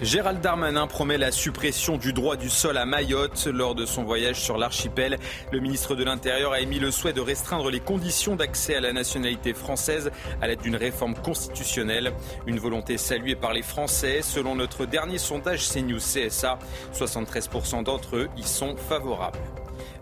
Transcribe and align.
Gérald 0.00 0.40
Darmanin 0.40 0.86
promet 0.86 1.18
la 1.18 1.32
suppression 1.32 1.96
du 1.96 2.12
droit 2.12 2.36
du 2.36 2.48
sol 2.48 2.76
à 2.78 2.86
Mayotte. 2.86 3.48
Lors 3.52 3.74
de 3.74 3.84
son 3.84 4.04
voyage 4.04 4.40
sur 4.40 4.56
l'archipel, 4.56 5.18
le 5.50 5.58
ministre 5.58 5.96
de 5.96 6.04
l'Intérieur 6.04 6.52
a 6.52 6.60
émis 6.60 6.78
le 6.78 6.92
souhait 6.92 7.12
de 7.12 7.20
restreindre 7.20 7.68
les 7.68 7.80
conditions 7.80 8.36
d'accès 8.36 8.76
à 8.76 8.80
la 8.80 8.92
nationalité 8.92 9.54
française 9.54 10.12
à 10.40 10.46
l'aide 10.46 10.60
d'une 10.60 10.76
réforme 10.76 11.16
constitutionnelle. 11.16 12.12
Une 12.46 12.60
volonté 12.60 12.96
saluée 12.96 13.34
par 13.34 13.52
les 13.52 13.62
Français. 13.62 14.20
Selon 14.22 14.54
notre 14.54 14.86
dernier 14.86 15.18
sondage 15.18 15.68
CNews 15.68 15.98
CSA, 15.98 16.60
73% 16.94 17.82
d'entre 17.82 18.16
eux 18.16 18.28
y 18.36 18.44
sont 18.44 18.76
favorables. 18.76 19.38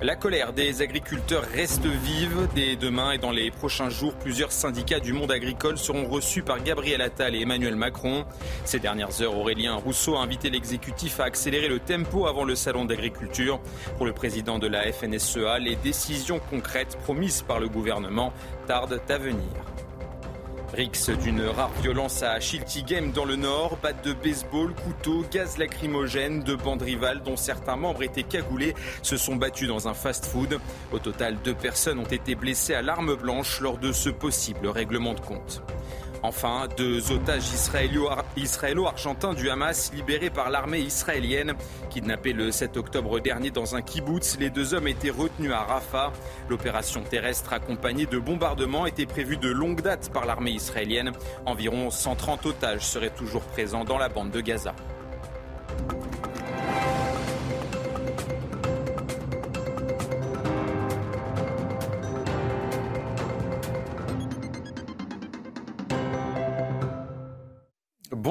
La 0.02 0.14
colère 0.14 0.52
des 0.52 0.83
agriculteurs 0.83 1.44
reste 1.55 1.86
vive. 1.86 2.48
Dès 2.55 2.77
demain 2.77 3.12
et 3.12 3.19
dans 3.19 3.30
les 3.30 3.50
prochains 3.50 3.89
jours, 3.89 4.12
plusieurs 4.14 4.52
syndicats 4.52 5.00
du 5.00 5.14
monde 5.14 5.33
agricole 5.33 5.78
seront 5.78 6.06
reçus 6.06 6.42
par 6.42 6.62
Gabriel 6.62 7.00
Attal 7.00 7.34
et 7.34 7.41
Emmanuel 7.41 7.77
Macron. 7.77 8.27
Ces 8.67 8.78
dernières 8.78 9.22
heures, 9.22 9.34
Aurélien 9.34 9.74
Rousseau 9.74 10.17
a 10.17 10.20
invité 10.20 10.50
l'exécutif 10.50 11.19
à 11.19 11.24
accélérer 11.24 11.69
le 11.69 11.78
tempo 11.78 12.27
avant 12.27 12.44
le 12.44 12.55
salon 12.55 12.84
d'agriculture. 12.84 13.58
Pour 13.97 14.05
le 14.05 14.12
président 14.12 14.58
de 14.58 14.67
la 14.67 14.92
FNSEA, 14.92 15.58
les 15.61 15.77
décisions 15.77 16.41
concrètes 16.50 16.98
promises 16.98 17.41
par 17.41 17.58
le 17.58 17.69
gouvernement 17.69 18.34
tardent 18.67 19.00
à 19.08 19.17
venir. 19.17 19.48
Rix 20.72 21.11
d'une 21.22 21.42
rare 21.42 21.70
violence 21.81 22.22
à 22.22 22.39
Shilty 22.41 22.83
Game 22.83 23.12
dans 23.12 23.25
le 23.25 23.36
nord, 23.36 23.78
batte 23.83 24.05
de 24.05 24.12
baseball, 24.12 24.75
couteau, 24.75 25.25
gaz 25.31 25.58
lacrymogène, 25.58 26.42
deux 26.42 26.56
bandes 26.56 26.83
rivales 26.83 27.23
dont 27.23 27.36
certains 27.36 27.77
membres 27.77 28.03
étaient 28.03 28.25
cagoulés 28.25 28.75
se 29.03 29.17
sont 29.17 29.36
battus 29.36 29.69
dans 29.69 29.89
un 29.89 29.95
fast-food. 29.95 30.58
Au 30.92 30.98
total, 30.98 31.36
deux 31.45 31.55
personnes 31.55 31.98
ont 31.98 32.05
été 32.05 32.35
blessées 32.35 32.74
à 32.74 32.83
l'arme 32.83 33.14
blanche 33.14 33.61
lors 33.61 33.79
de 33.79 33.92
ce 33.92 34.11
possible 34.11 34.67
règlement 34.67 35.14
de 35.14 35.20
compte. 35.20 35.63
Enfin, 36.27 36.67
deux 36.77 37.13
otages 37.13 37.53
israélo-argentins 37.53 39.33
du 39.33 39.48
Hamas 39.48 39.92
libérés 39.95 40.29
par 40.29 40.51
l'armée 40.51 40.81
israélienne. 40.81 41.55
Kidnappés 41.89 42.33
le 42.33 42.51
7 42.51 42.77
octobre 42.77 43.20
dernier 43.20 43.53
dans 43.53 43.77
un 43.77 43.81
kibbutz, 43.81 44.37
les 44.41 44.51
deux 44.51 44.75
hommes 44.75 44.89
étaient 44.89 45.11
retenus 45.11 45.53
à 45.53 45.61
Rafah. 45.61 46.13
L'opération 46.48 47.05
terrestre 47.05 47.53
accompagnée 47.53 48.07
de 48.07 48.19
bombardements 48.19 48.87
était 48.87 49.07
prévue 49.07 49.37
de 49.37 49.51
longue 49.51 49.83
date 49.83 50.11
par 50.13 50.27
l'armée 50.27 50.51
israélienne. 50.51 51.13
Environ 51.45 51.92
130 51.92 52.45
otages 52.47 52.85
seraient 52.85 53.11
toujours 53.11 53.43
présents 53.43 53.85
dans 53.85 53.98
la 53.98 54.08
bande 54.08 54.33
de 54.33 54.41
Gaza. 54.41 54.75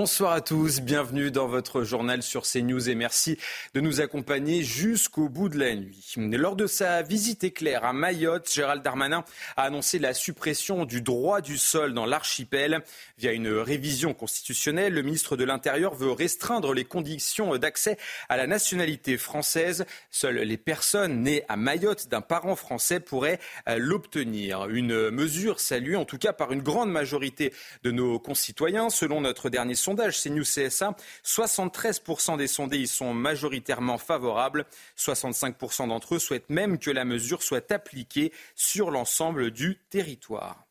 Bonsoir 0.06 0.34
à 0.34 0.42
tous, 0.42 0.82
bienvenue 0.82 1.32
dans 1.32 1.48
votre 1.48 1.82
journal 1.82 2.22
sur 2.22 2.44
CNews 2.44 2.92
et 2.92 2.94
merci 2.94 3.40
de 3.74 3.82
nous 3.82 4.02
accompagner 4.02 4.62
jusqu'au 4.62 5.30
bout 5.30 5.50
de 5.50 5.58
la 5.58 5.74
nuit. 5.74 6.14
Lors 6.16 6.56
de 6.56 6.68
sa 6.68 7.02
visite 7.02 7.44
éclair 7.44 7.84
à 7.84 7.92
Mayotte, 7.92 8.54
Gérald 8.54 8.84
Darmanin 8.84 9.26
a 9.58 9.64
annoncé 9.64 9.98
la 9.98 10.14
suppression 10.14 10.86
du 10.86 11.02
droit 11.02 11.42
du 11.42 11.58
sol 11.58 11.96
dans 11.96 12.06
l'archipel. 12.06 12.84
Via 13.18 13.32
une 13.32 13.48
révision 13.48 14.14
constitutionnelle, 14.14 14.94
le 14.94 15.02
ministre 15.02 15.38
de 15.38 15.44
l'Intérieur 15.44 15.96
veut 15.96 16.12
restreindre 16.12 16.76
les 16.76 16.86
conditions 16.86 17.58
d'accès 17.58 17.98
à 18.30 18.38
la 18.38 18.46
nationalité 18.46 19.18
française. 19.18 19.88
Seules 20.12 20.38
les 20.38 20.58
personnes 20.58 21.24
nées 21.24 21.46
à 21.50 21.56
Mayotte 21.56 22.10
d'un 22.10 22.22
parent 22.22 22.56
français 22.56 23.00
pourraient 23.00 23.40
euh, 23.68 23.78
l'obtenir. 23.80 24.68
Une 24.70 25.10
mesure 25.10 25.60
saluée 25.60 25.96
en 25.96 26.06
tout 26.06 26.20
cas 26.20 26.32
par 26.32 26.52
une 26.52 26.62
grande 26.62 26.92
majorité 26.92 27.52
de 27.82 27.90
nos 27.90 28.20
concitoyens. 28.20 28.92
Selon 28.92 29.20
notre 29.22 29.50
dernier 29.50 29.74
sondage, 29.74 29.95
c'est 30.12 30.30
CNews 30.30 30.44
CSA, 30.44 30.96
73% 31.24 32.38
des 32.38 32.48
sondés 32.48 32.80
y 32.80 32.88
sont 32.88 33.14
majoritairement 33.14 33.98
favorables. 33.98 34.66
65% 34.98 35.88
d'entre 35.88 36.16
eux 36.16 36.20
souhaitent 36.20 36.50
même 36.50 36.80
que 36.80 36.92
la 36.92 37.06
mesure 37.06 37.44
soit 37.44 37.72
appliquée 37.72 38.32
sur 38.56 38.92
l'ensemble 38.92 39.52
du 39.52 39.80
territoire. 39.90 40.65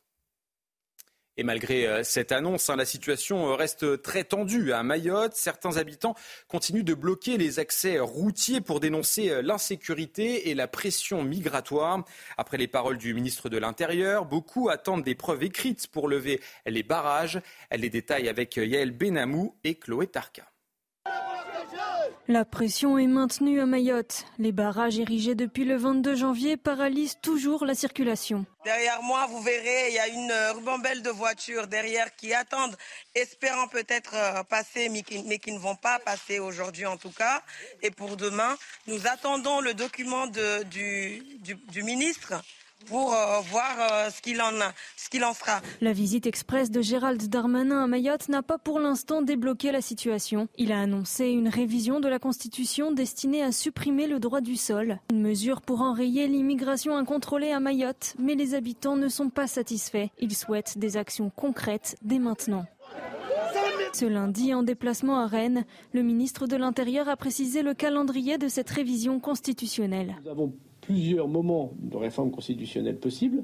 Et 1.36 1.42
malgré 1.42 1.86
euh, 1.86 2.02
cette 2.04 2.30
annonce, 2.30 2.70
hein, 2.70 2.76
la 2.76 2.84
situation 2.84 3.48
euh, 3.48 3.54
reste 3.54 4.02
très 4.02 4.22
tendue 4.22 4.72
à 4.72 4.84
Mayotte. 4.84 5.34
Certains 5.34 5.78
habitants 5.78 6.14
continuent 6.46 6.84
de 6.84 6.94
bloquer 6.94 7.38
les 7.38 7.58
accès 7.58 7.98
routiers 7.98 8.60
pour 8.60 8.78
dénoncer 8.78 9.30
euh, 9.30 9.42
l'insécurité 9.42 10.50
et 10.50 10.54
la 10.54 10.68
pression 10.68 11.24
migratoire. 11.24 12.04
Après 12.36 12.56
les 12.56 12.68
paroles 12.68 12.98
du 12.98 13.14
ministre 13.14 13.48
de 13.48 13.58
l'Intérieur, 13.58 14.26
beaucoup 14.26 14.68
attendent 14.68 15.02
des 15.02 15.16
preuves 15.16 15.42
écrites 15.42 15.88
pour 15.88 16.08
lever 16.08 16.40
les 16.66 16.84
barrages. 16.84 17.40
Elle 17.68 17.80
les 17.80 17.90
détaille 17.90 18.28
avec 18.28 18.56
Yael 18.56 18.92
Benamou 18.92 19.56
et 19.64 19.74
Chloé 19.74 20.06
Tarka. 20.06 20.53
La 22.26 22.46
pression 22.46 22.96
est 22.96 23.06
maintenue 23.06 23.60
à 23.60 23.66
Mayotte. 23.66 24.24
Les 24.38 24.50
barrages 24.50 24.98
érigés 24.98 25.34
depuis 25.34 25.64
le 25.66 25.76
22 25.76 26.14
janvier 26.14 26.56
paralysent 26.56 27.18
toujours 27.20 27.66
la 27.66 27.74
circulation. 27.74 28.46
Derrière 28.64 29.02
moi, 29.02 29.26
vous 29.26 29.42
verrez, 29.42 29.88
il 29.88 29.94
y 29.94 29.98
a 29.98 30.08
une 30.08 30.32
ribambelle 30.56 31.02
de 31.02 31.10
voitures 31.10 31.66
derrière 31.66 32.16
qui 32.16 32.32
attendent, 32.32 32.78
espérant 33.14 33.68
peut-être 33.68 34.14
euh, 34.14 34.42
passer, 34.42 34.88
mais 34.88 35.02
qui, 35.02 35.52
ne 35.52 35.58
vont 35.58 35.76
pas 35.76 35.98
passer 35.98 36.38
aujourd'hui 36.38 36.86
en 36.86 36.96
tout 36.96 37.10
cas. 37.10 37.42
Et 37.82 37.90
pour 37.90 38.16
demain, 38.16 38.56
nous 38.86 39.06
attendons 39.06 39.60
le 39.60 39.74
document 39.74 40.26
du 40.26 41.82
ministre 41.82 42.42
pour 42.86 43.14
euh, 43.14 43.40
voir 43.50 43.76
euh, 43.78 44.10
ce 44.10 44.20
qu'il 44.20 44.40
en, 44.40 44.50
ce 44.96 45.08
qu'il 45.08 45.24
en 45.24 45.34
fera. 45.34 45.60
La 45.80 45.92
visite 45.92 46.26
express 46.26 46.70
de 46.70 46.80
Gérald 46.80 47.22
Darmanin 47.28 47.84
à 47.84 47.86
Mayotte 47.86 48.28
n'a 48.28 48.42
pas 48.42 48.58
pour 48.58 48.78
l'instant 48.78 49.22
débloqué 49.22 49.72
la 49.72 49.80
situation. 49.80 50.48
Il 50.56 50.72
a 50.72 50.80
annoncé 50.80 51.26
une 51.28 51.48
révision 51.48 52.00
de 52.00 52.08
la 52.08 52.18
Constitution 52.18 52.92
destinée 52.92 53.42
à 53.42 53.52
supprimer 53.52 54.06
le 54.06 54.20
droit 54.20 54.40
du 54.40 54.56
sol, 54.56 55.00
une 55.10 55.22
mesure 55.22 55.60
pour 55.60 55.80
enrayer 55.80 56.26
l'immigration 56.26 56.96
incontrôlée 56.96 57.52
à 57.52 57.60
Mayotte, 57.60 58.14
mais 58.18 58.34
les 58.34 58.54
habitants 58.54 58.96
ne 58.96 59.08
sont 59.08 59.30
pas 59.30 59.46
satisfaits. 59.46 60.08
Ils 60.18 60.36
souhaitent 60.36 60.78
des 60.78 60.96
actions 60.96 61.30
concrètes 61.30 61.96
dès 62.02 62.18
maintenant. 62.18 62.66
Ce 63.92 64.04
lundi, 64.04 64.52
en 64.52 64.64
déplacement 64.64 65.20
à 65.20 65.26
Rennes, 65.26 65.64
le 65.92 66.02
ministre 66.02 66.48
de 66.48 66.56
l'Intérieur 66.56 67.08
a 67.08 67.16
précisé 67.16 67.62
le 67.62 67.74
calendrier 67.74 68.38
de 68.38 68.48
cette 68.48 68.70
révision 68.70 69.20
constitutionnelle 69.20 70.16
plusieurs 70.86 71.28
moments 71.28 71.72
de 71.78 71.96
réforme 71.96 72.30
constitutionnelle 72.30 72.96
possibles, 72.96 73.42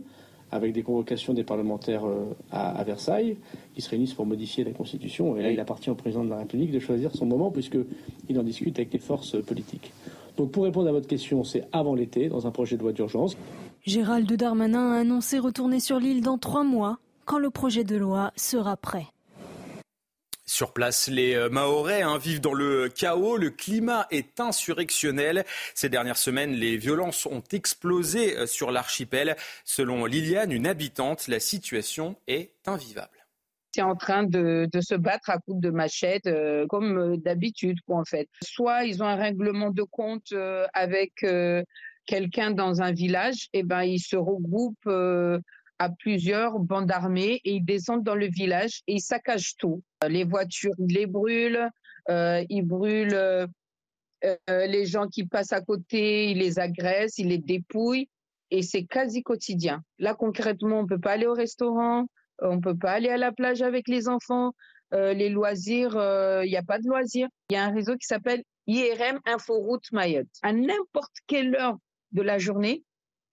avec 0.53 0.73
des 0.73 0.83
convocations 0.83 1.33
des 1.33 1.45
parlementaires 1.45 2.05
euh, 2.05 2.35
à, 2.51 2.83
Versailles, 2.85 3.37
qui 3.75 3.81
se 3.81 3.89
réunissent 3.89 4.15
pour 4.15 4.27
modifier 4.27 4.65
la 4.65 4.73
Constitution. 4.73 5.37
Et 5.37 5.43
là, 5.43 5.51
il 5.51 5.61
appartient 5.61 5.91
au 5.91 5.95
président 5.95 6.25
de 6.25 6.31
la 6.31 6.39
République 6.39 6.73
de 6.73 6.81
choisir 6.81 7.15
son 7.15 7.27
moment, 7.27 7.51
puisqu'il 7.51 8.39
en 8.39 8.43
discute 8.43 8.79
avec 8.79 8.93
les 8.93 8.99
forces 8.99 9.41
politiques. 9.43 9.93
Donc, 10.37 10.51
pour 10.51 10.65
répondre 10.65 10.89
à 10.89 10.93
votre 10.93 11.07
question, 11.07 11.45
c'est 11.45 11.67
avant 11.73 11.95
l'été, 11.95 12.29
dans 12.29 12.47
un 12.47 12.51
projet 12.51 12.77
de 12.77 12.83
loi 12.83 12.93
d'urgence. 12.93 13.37
Gérald 13.85 14.31
Darmanin 14.33 14.93
a 14.93 15.01
annoncé 15.01 15.39
retourner 15.39 15.81
sur 15.81 15.99
l'île 15.99 16.23
dans 16.23 16.39
trois 16.39 16.65
mois, 16.65 16.99
quand 17.25 17.39
le 17.39 17.51
projet 17.51 17.85
de 17.85 17.97
loi 17.97 18.33
sera 18.37 18.77
prêt. 18.77 19.07
Sur 20.51 20.73
place, 20.73 21.07
les 21.07 21.37
euh, 21.37 21.49
Mahorais 21.49 22.03
hein, 22.03 22.19
vivent 22.19 22.41
dans 22.41 22.55
le 22.55 22.89
chaos, 22.89 23.37
le 23.37 23.51
climat 23.51 24.09
est 24.11 24.41
insurrectionnel. 24.41 25.45
Ces 25.77 25.89
dernières 25.89 26.17
semaines, 26.17 26.51
les 26.51 26.77
violences 26.77 27.25
ont 27.27 27.45
explosé 27.53 28.37
euh, 28.37 28.47
sur 28.47 28.73
l'archipel. 28.73 29.37
Selon 29.65 30.07
Liliane, 30.07 30.51
une 30.51 30.67
habitante, 30.67 31.29
la 31.29 31.39
situation 31.39 32.17
est 32.27 32.51
invivable. 32.67 33.25
C'est 33.73 33.83
en 33.83 33.95
train 33.95 34.25
de, 34.25 34.69
se 34.81 34.97
battre 34.97 35.31
à 35.31 35.39
coups 35.39 35.61
de 35.63 35.71
machette, 35.71 36.27
euh, 36.27 36.67
comme 36.67 37.17
d'habitude, 37.19 37.79
en 37.87 38.05
fait. 38.05 38.29
Soit 38.43 38.87
ils 38.87 39.05
ont 39.05 39.07
un 39.07 39.15
règlement 39.15 39.71
de 39.71 39.85
compte 39.85 40.35
avec 40.75 41.25
quelqu'un 42.07 42.51
dans 42.51 42.83
un 42.83 42.91
village, 42.91 43.45
et 43.53 43.61
eh 43.61 43.63
ben 43.63 43.85
ils 43.85 44.01
se 44.01 44.17
regroupent 44.17 44.91
à 45.81 45.89
plusieurs 45.89 46.59
bandes 46.59 46.93
armées 46.93 47.41
et 47.45 47.55
ils 47.55 47.65
descendent 47.65 48.05
dans 48.05 48.15
le 48.15 48.29
village 48.29 48.83
et 48.87 48.97
ils 48.97 49.01
saccagent 49.01 49.57
tout. 49.57 49.83
Les 50.07 50.25
voitures, 50.25 50.75
ils 50.79 50.95
les 50.95 51.07
brûlent, 51.07 51.71
euh, 52.11 52.45
ils 52.51 52.63
brûlent 52.63 53.15
euh, 53.15 53.47
euh, 54.25 54.67
les 54.67 54.85
gens 54.85 55.09
qui 55.09 55.25
passent 55.25 55.55
à 55.55 55.63
côté, 55.63 56.31
ils 56.31 56.39
les 56.39 56.59
agressent, 56.59 57.17
ils 57.17 57.29
les 57.29 57.39
dépouillent 57.39 58.11
et 58.51 58.61
c'est 58.61 58.85
quasi 58.85 59.23
quotidien. 59.23 59.83
Là, 59.99 60.15
concrètement, 60.15 60.81
on 60.81 60.87
peut 60.87 61.01
pas 61.01 61.13
aller 61.13 61.27
au 61.27 61.33
restaurant, 61.33 62.07
on 62.43 62.61
peut 62.61 62.77
pas 62.77 62.93
aller 62.93 63.09
à 63.09 63.17
la 63.17 63.33
plage 63.33 63.63
avec 63.63 63.89
les 63.89 64.07
enfants, 64.07 64.53
les 64.93 65.31
loisirs, 65.31 65.93
il 66.45 66.51
n'y 66.51 66.57
a 66.57 66.63
pas 66.63 66.79
de 66.79 66.89
loisirs. 66.89 67.29
Il 67.49 67.55
y 67.55 67.57
a 67.57 67.65
un 67.65 67.73
réseau 67.73 67.97
qui 67.97 68.07
s'appelle 68.07 68.43
IRM 68.67 69.19
Inforoute 69.25 69.91
Mayotte. 69.93 70.29
À 70.43 70.53
n'importe 70.53 71.15
quelle 71.27 71.55
heure 71.55 71.79
de 72.13 72.23
la 72.23 72.39
journée, 72.39 72.83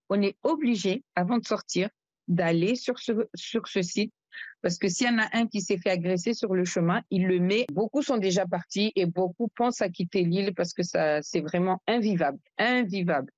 on 0.09 0.21
est 0.21 0.37
obligé, 0.43 1.03
avant 1.15 1.39
de 1.39 1.45
sortir, 1.45 1.89
d'aller 2.27 2.75
sur 2.75 2.99
ce, 2.99 3.81
site 3.81 4.13
parce 4.61 4.77
que 4.77 4.87
s'il 4.87 5.07
y 5.07 5.09
en 5.09 5.19
a 5.19 5.27
un 5.33 5.47
qui 5.47 5.61
s'est 5.61 5.77
fait 5.77 5.89
agresser 5.89 6.33
sur 6.33 6.53
le 6.53 6.65
chemin, 6.65 7.01
il 7.09 7.27
le 7.27 7.39
met. 7.39 7.65
Beaucoup 7.71 8.01
sont 8.01 8.17
déjà 8.17 8.45
partis 8.45 8.91
et 8.95 9.05
beaucoup 9.05 9.47
pensent 9.55 9.81
à 9.81 9.89
quitter 9.89 10.23
l'île 10.23 10.53
parce 10.53 10.73
que 10.73 10.83
c'est 10.83 11.41
vraiment 11.41 11.81
invivable, 11.87 12.39
invivable. 12.57 13.31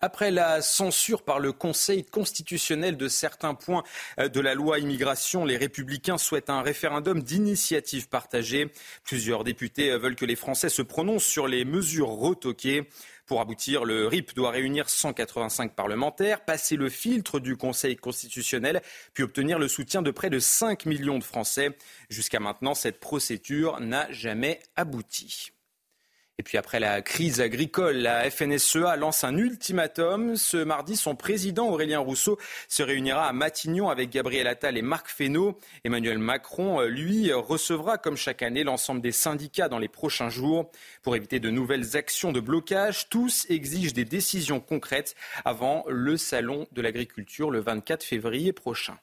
Après 0.00 0.30
la 0.30 0.62
censure 0.62 1.24
par 1.24 1.40
le 1.40 1.52
Conseil 1.52 2.04
constitutionnel 2.04 2.96
de 2.96 3.08
certains 3.08 3.54
points 3.54 3.82
euh, 4.20 4.28
de 4.28 4.38
la 4.38 4.54
loi 4.54 4.78
immigration, 4.78 5.44
les 5.44 5.56
républicains 5.56 6.18
souhaitent 6.18 6.50
un 6.50 6.62
référendum 6.62 7.20
d'initiative 7.20 8.08
partagée. 8.08 8.70
Plusieurs 9.02 9.42
députés 9.42 9.96
veulent 9.98 10.14
que 10.14 10.24
les 10.24 10.36
Français 10.36 10.68
se 10.68 10.82
prononcent 10.82 11.26
sur 11.26 11.48
les 11.48 11.64
mesures 11.64 12.10
retoquées. 12.10 12.88
Pour 13.28 13.42
aboutir, 13.42 13.84
le 13.84 14.06
RIP 14.06 14.34
doit 14.34 14.50
réunir 14.50 14.88
185 14.88 15.74
parlementaires, 15.74 16.46
passer 16.46 16.76
le 16.76 16.88
filtre 16.88 17.40
du 17.40 17.58
Conseil 17.58 17.94
constitutionnel, 17.94 18.80
puis 19.12 19.22
obtenir 19.22 19.58
le 19.58 19.68
soutien 19.68 20.00
de 20.00 20.10
près 20.10 20.30
de 20.30 20.38
5 20.38 20.86
millions 20.86 21.18
de 21.18 21.24
Français. 21.24 21.76
Jusqu'à 22.08 22.40
maintenant, 22.40 22.74
cette 22.74 23.00
procédure 23.00 23.80
n'a 23.80 24.10
jamais 24.10 24.60
abouti. 24.76 25.52
Et 26.40 26.44
puis 26.44 26.56
après 26.56 26.78
la 26.78 27.02
crise 27.02 27.40
agricole, 27.40 27.96
la 27.96 28.30
FNSEA 28.30 28.94
lance 28.96 29.24
un 29.24 29.36
ultimatum. 29.36 30.36
Ce 30.36 30.56
mardi, 30.56 30.94
son 30.94 31.16
président 31.16 31.68
Aurélien 31.68 31.98
Rousseau 31.98 32.38
se 32.68 32.84
réunira 32.84 33.26
à 33.26 33.32
Matignon 33.32 33.88
avec 33.88 34.10
Gabriel 34.10 34.46
Attal 34.46 34.78
et 34.78 34.82
Marc 34.82 35.08
Fesneau. 35.08 35.58
Emmanuel 35.82 36.18
Macron, 36.18 36.82
lui, 36.82 37.32
recevra 37.32 37.98
comme 37.98 38.16
chaque 38.16 38.44
année 38.44 38.62
l'ensemble 38.62 39.00
des 39.00 39.10
syndicats 39.10 39.68
dans 39.68 39.80
les 39.80 39.88
prochains 39.88 40.30
jours. 40.30 40.70
Pour 41.02 41.16
éviter 41.16 41.40
de 41.40 41.50
nouvelles 41.50 41.96
actions 41.96 42.30
de 42.30 42.38
blocage, 42.38 43.08
tous 43.08 43.44
exigent 43.48 43.92
des 43.92 44.04
décisions 44.04 44.60
concrètes 44.60 45.16
avant 45.44 45.84
le 45.88 46.16
salon 46.16 46.68
de 46.70 46.82
l'agriculture 46.82 47.50
le 47.50 47.58
24 47.58 48.04
février 48.04 48.52
prochain. 48.52 48.96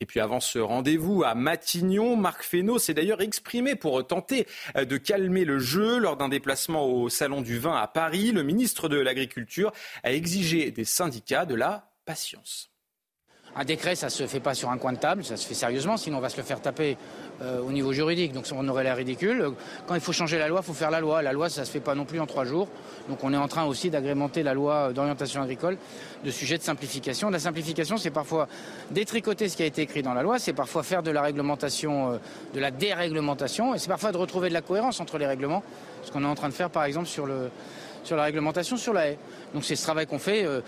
Et 0.00 0.06
puis 0.06 0.20
avant 0.20 0.40
ce 0.40 0.58
rendez-vous 0.58 1.22
à 1.24 1.34
Matignon, 1.34 2.16
Marc 2.16 2.42
Fesneau 2.42 2.78
s'est 2.78 2.92
d'ailleurs 2.92 3.22
exprimé 3.22 3.76
pour 3.76 4.06
tenter 4.06 4.46
euh, 4.76 4.84
de 4.84 4.98
calmer 4.98 5.44
le 5.44 5.58
jeu 5.58 5.98
lors 5.98 6.16
d'un 6.16 6.28
déplacement 6.28 6.86
au 6.86 7.08
Salon 7.08 7.40
du 7.40 7.58
Vin 7.58 7.74
à 7.74 7.86
Paris. 7.86 8.32
Le 8.32 8.42
ministre 8.42 8.88
de 8.88 8.98
l'Agriculture 8.98 9.72
a 10.02 10.12
exigé 10.12 10.70
des 10.70 10.84
syndicats 10.84 11.46
de 11.46 11.54
la 11.54 11.90
patience. 12.04 12.75
Un 13.58 13.64
décret, 13.64 13.94
ça 13.94 14.10
se 14.10 14.26
fait 14.26 14.40
pas 14.40 14.52
sur 14.52 14.70
un 14.70 14.76
coin 14.76 14.92
de 14.92 14.98
table, 14.98 15.24
ça 15.24 15.38
se 15.38 15.46
fait 15.46 15.54
sérieusement, 15.54 15.96
sinon 15.96 16.18
on 16.18 16.20
va 16.20 16.28
se 16.28 16.36
le 16.36 16.42
faire 16.42 16.60
taper 16.60 16.98
euh, 17.40 17.60
au 17.62 17.72
niveau 17.72 17.90
juridique. 17.94 18.34
Donc 18.34 18.44
on 18.54 18.68
aurait 18.68 18.84
l'air 18.84 18.96
ridicule. 18.96 19.52
Quand 19.86 19.94
il 19.94 20.00
faut 20.02 20.12
changer 20.12 20.38
la 20.38 20.46
loi, 20.48 20.60
il 20.62 20.66
faut 20.66 20.74
faire 20.74 20.90
la 20.90 21.00
loi. 21.00 21.22
La 21.22 21.32
loi, 21.32 21.48
ça 21.48 21.64
se 21.64 21.70
fait 21.70 21.80
pas 21.80 21.94
non 21.94 22.04
plus 22.04 22.20
en 22.20 22.26
trois 22.26 22.44
jours. 22.44 22.68
Donc 23.08 23.24
on 23.24 23.32
est 23.32 23.36
en 23.38 23.48
train 23.48 23.64
aussi 23.64 23.88
d'agrémenter 23.88 24.42
la 24.42 24.52
loi 24.52 24.92
d'orientation 24.92 25.40
agricole 25.40 25.78
de 26.22 26.30
sujets 26.30 26.58
de 26.58 26.62
simplification. 26.62 27.30
La 27.30 27.38
simplification, 27.38 27.96
c'est 27.96 28.10
parfois 28.10 28.46
détricoter 28.90 29.48
ce 29.48 29.56
qui 29.56 29.62
a 29.62 29.66
été 29.66 29.80
écrit 29.80 30.02
dans 30.02 30.12
la 30.12 30.22
loi, 30.22 30.38
c'est 30.38 30.52
parfois 30.52 30.82
faire 30.82 31.02
de 31.02 31.10
la 31.10 31.22
réglementation, 31.22 32.12
euh, 32.12 32.18
de 32.52 32.60
la 32.60 32.70
déréglementation, 32.70 33.74
et 33.74 33.78
c'est 33.78 33.88
parfois 33.88 34.12
de 34.12 34.18
retrouver 34.18 34.50
de 34.50 34.54
la 34.54 34.60
cohérence 34.62 35.00
entre 35.00 35.16
les 35.16 35.26
règlements, 35.26 35.62
ce 36.02 36.10
qu'on 36.10 36.22
est 36.22 36.26
en 36.26 36.34
train 36.34 36.48
de 36.48 36.54
faire 36.54 36.68
par 36.68 36.84
exemple 36.84 37.06
sur, 37.06 37.24
le, 37.24 37.50
sur 38.04 38.16
la 38.16 38.24
réglementation 38.24 38.76
sur 38.76 38.92
la 38.92 39.08
haie. 39.08 39.18
Donc 39.54 39.64
c'est 39.64 39.76
ce 39.76 39.82
travail 39.82 40.06
qu'on 40.06 40.18
fait. 40.18 40.44
Euh, 40.44 40.60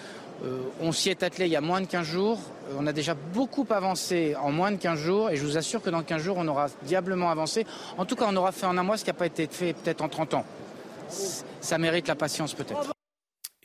euh, 0.45 0.63
on 0.81 0.93
s'y 0.93 1.11
est 1.11 1.23
attelé 1.23 1.47
il 1.47 1.53
y 1.53 1.57
a 1.57 1.61
moins 1.61 1.81
de 1.81 1.87
15 1.87 2.07
jours. 2.07 2.39
Euh, 2.71 2.77
on 2.79 2.87
a 2.87 2.93
déjà 2.93 3.15
beaucoup 3.15 3.67
avancé 3.71 4.37
en 4.37 4.53
moins 4.53 4.71
de 4.71 4.77
15 4.77 4.99
jours 4.99 5.31
et 5.31 5.37
je 5.37 5.45
vous 5.45 5.57
assure 5.57 5.83
que 5.83 5.91
dans 5.91 6.03
15 6.03 6.23
jours, 6.23 6.37
on 6.39 6.47
aura 6.47 6.69
diablement 6.83 7.31
avancé. 7.31 7.67
En 7.97 8.05
tout 8.05 8.15
cas, 8.15 8.27
on 8.29 8.37
aura 8.37 8.53
fait 8.53 8.67
en 8.67 8.79
un 8.79 8.83
mois 8.83 8.97
ce 8.97 9.05
qui 9.05 9.11
n'a 9.11 9.15
pas 9.15 9.27
été 9.27 9.49
fait 9.51 9.73
peut-être 9.73 10.03
en 10.03 10.09
30 10.09 10.35
ans. 10.35 10.45
Ça 11.61 11.79
mérite 11.79 12.07
la 12.07 12.15
patience 12.15 12.55
peut-être. 12.55 12.93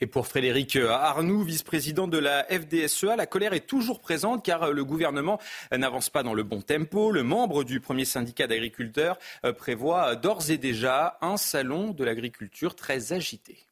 Et 0.00 0.06
pour 0.08 0.26
Frédéric 0.26 0.76
Arnoux, 0.76 1.44
vice-président 1.44 2.08
de 2.08 2.18
la 2.18 2.44
FDSEA, 2.44 3.14
la 3.16 3.26
colère 3.26 3.52
est 3.52 3.66
toujours 3.66 4.00
présente 4.00 4.44
car 4.44 4.72
le 4.72 4.84
gouvernement 4.84 5.38
n'avance 5.70 6.10
pas 6.10 6.24
dans 6.24 6.34
le 6.34 6.42
bon 6.42 6.60
tempo. 6.60 7.12
Le 7.12 7.22
membre 7.22 7.62
du 7.62 7.78
premier 7.78 8.04
syndicat 8.04 8.48
d'agriculteurs 8.48 9.18
euh, 9.44 9.52
prévoit 9.52 10.16
d'ores 10.16 10.50
et 10.50 10.58
déjà 10.58 11.16
un 11.20 11.36
salon 11.36 11.92
de 11.92 12.02
l'agriculture 12.02 12.74
très 12.74 13.12
agité. 13.12 13.64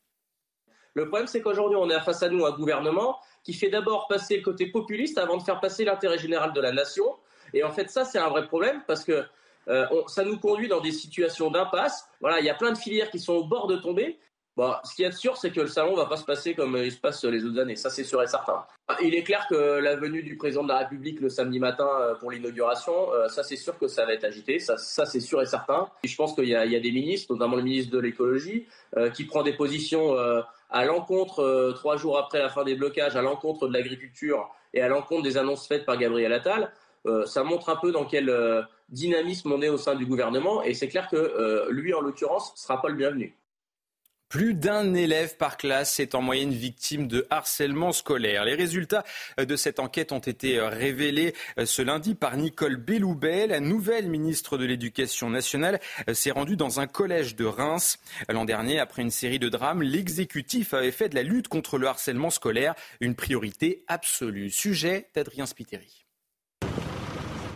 Le 0.94 1.08
problème, 1.08 1.26
c'est 1.26 1.40
qu'aujourd'hui, 1.40 1.76
on 1.80 1.88
est 1.88 2.00
face 2.00 2.22
à 2.22 2.28
nous 2.28 2.44
un 2.44 2.52
gouvernement 2.52 3.18
qui 3.42 3.54
fait 3.54 3.70
d'abord 3.70 4.06
passer 4.08 4.36
le 4.36 4.42
côté 4.42 4.66
populiste 4.66 5.18
avant 5.18 5.36
de 5.36 5.42
faire 5.42 5.60
passer 5.60 5.84
l'intérêt 5.84 6.18
général 6.18 6.52
de 6.52 6.60
la 6.60 6.72
nation. 6.72 7.04
Et 7.54 7.64
en 7.64 7.70
fait, 7.70 7.90
ça, 7.90 8.04
c'est 8.04 8.18
un 8.18 8.28
vrai 8.28 8.46
problème 8.46 8.82
parce 8.86 9.04
que 9.04 9.24
euh, 9.68 9.86
ça 10.08 10.24
nous 10.24 10.38
conduit 10.38 10.68
dans 10.68 10.80
des 10.80 10.92
situations 10.92 11.50
d'impasse. 11.50 12.08
Voilà, 12.20 12.40
il 12.40 12.46
y 12.46 12.50
a 12.50 12.54
plein 12.54 12.72
de 12.72 12.78
filières 12.78 13.10
qui 13.10 13.18
sont 13.18 13.34
au 13.34 13.44
bord 13.44 13.66
de 13.66 13.76
tomber. 13.76 14.18
Bon, 14.54 14.74
ce 14.84 14.94
qui 14.94 15.02
est 15.02 15.12
sûr, 15.12 15.38
c'est 15.38 15.50
que 15.50 15.62
le 15.62 15.66
salon 15.66 15.94
va 15.94 16.04
pas 16.04 16.18
se 16.18 16.26
passer 16.26 16.54
comme 16.54 16.76
il 16.76 16.92
se 16.92 16.98
passe 16.98 17.24
les 17.24 17.42
autres 17.42 17.58
années. 17.58 17.76
Ça, 17.76 17.88
c'est 17.88 18.04
sûr 18.04 18.22
et 18.22 18.26
certain. 18.26 18.66
Il 19.02 19.14
est 19.14 19.22
clair 19.22 19.46
que 19.48 19.54
la 19.54 19.96
venue 19.96 20.22
du 20.22 20.36
président 20.36 20.62
de 20.62 20.68
la 20.68 20.80
République 20.80 21.20
le 21.20 21.30
samedi 21.30 21.58
matin 21.58 21.88
euh, 22.00 22.14
pour 22.16 22.30
l'inauguration, 22.30 22.92
euh, 23.14 23.28
ça, 23.28 23.42
c'est 23.42 23.56
sûr 23.56 23.78
que 23.78 23.88
ça 23.88 24.04
va 24.04 24.12
être 24.12 24.24
agité. 24.24 24.58
Ça, 24.58 24.76
ça 24.76 25.06
c'est 25.06 25.20
sûr 25.20 25.40
et 25.40 25.46
certain. 25.46 25.88
Et 26.04 26.08
je 26.08 26.16
pense 26.16 26.34
qu'il 26.34 26.44
y, 26.44 26.50
y, 26.50 26.54
a 26.54 26.80
des 26.80 26.92
ministres, 26.92 27.32
notamment 27.32 27.56
le 27.56 27.62
ministre 27.62 27.90
de 27.92 27.99
l'écologie, 27.99 28.66
qui 29.14 29.25
prend 29.25 29.42
des 29.42 29.54
positions 29.54 30.14
à 30.73 30.85
l'encontre, 30.85 31.41
euh, 31.41 31.73
trois 31.73 31.97
jours 31.97 32.19
après 32.19 32.38
la 32.38 32.49
fin 32.49 32.64
des 32.64 32.75
blocages, 32.75 33.14
à 33.14 33.23
l'encontre 33.23 33.69
de 33.69 33.73
l'agriculture 33.73 34.50
et 34.75 34.81
à 34.81 34.88
l'encontre 34.88 35.23
des 35.23 35.37
annonces 35.37 35.67
faites 35.69 35.85
par 35.85 35.99
Gabriel 35.99 36.33
Attal, 36.33 36.73
euh, 37.07 37.26
ça 37.26 37.45
montre 37.45 37.69
un 37.69 37.76
peu 37.76 37.93
dans 37.93 38.07
quel 38.07 38.31
euh, 38.31 38.62
dynamisme 38.88 39.52
on 39.52 39.61
est 39.61 39.69
au 39.69 39.76
sein 39.76 39.95
du 39.95 40.07
gouvernement. 40.07 40.62
Et 40.62 40.73
c'est 40.75 40.88
clair 40.88 41.09
que 41.09 41.69
lui, 41.71 41.93
en 41.93 42.00
l'occurrence, 42.00 42.52
ne 42.55 42.59
sera 42.59 42.81
pas 42.81 42.88
le 42.88 42.95
bienvenu. 42.95 43.37
Plus 44.32 44.54
d'un 44.54 44.94
élève 44.94 45.36
par 45.36 45.58
classe 45.58 46.00
est 46.00 46.14
en 46.14 46.22
moyenne 46.22 46.54
victime 46.54 47.06
de 47.06 47.26
harcèlement 47.28 47.92
scolaire. 47.92 48.46
Les 48.46 48.54
résultats 48.54 49.04
de 49.36 49.56
cette 49.56 49.78
enquête 49.78 50.10
ont 50.10 50.20
été 50.20 50.58
révélés 50.58 51.34
ce 51.62 51.82
lundi 51.82 52.14
par 52.14 52.38
Nicole 52.38 52.76
Belloubet. 52.76 53.46
La 53.46 53.60
nouvelle 53.60 54.08
ministre 54.08 54.56
de 54.56 54.64
l'Éducation 54.64 55.28
nationale 55.28 55.80
s'est 56.14 56.30
rendue 56.30 56.56
dans 56.56 56.80
un 56.80 56.86
collège 56.86 57.36
de 57.36 57.44
Reims. 57.44 57.98
L'an 58.30 58.46
dernier, 58.46 58.78
après 58.78 59.02
une 59.02 59.10
série 59.10 59.38
de 59.38 59.50
drames, 59.50 59.82
l'exécutif 59.82 60.72
avait 60.72 60.92
fait 60.92 61.10
de 61.10 61.14
la 61.14 61.24
lutte 61.24 61.48
contre 61.48 61.76
le 61.76 61.86
harcèlement 61.86 62.30
scolaire 62.30 62.74
une 63.00 63.14
priorité 63.14 63.84
absolue. 63.86 64.48
Sujet 64.48 65.08
d'Adrien 65.14 65.44
Spiteri. 65.44 66.01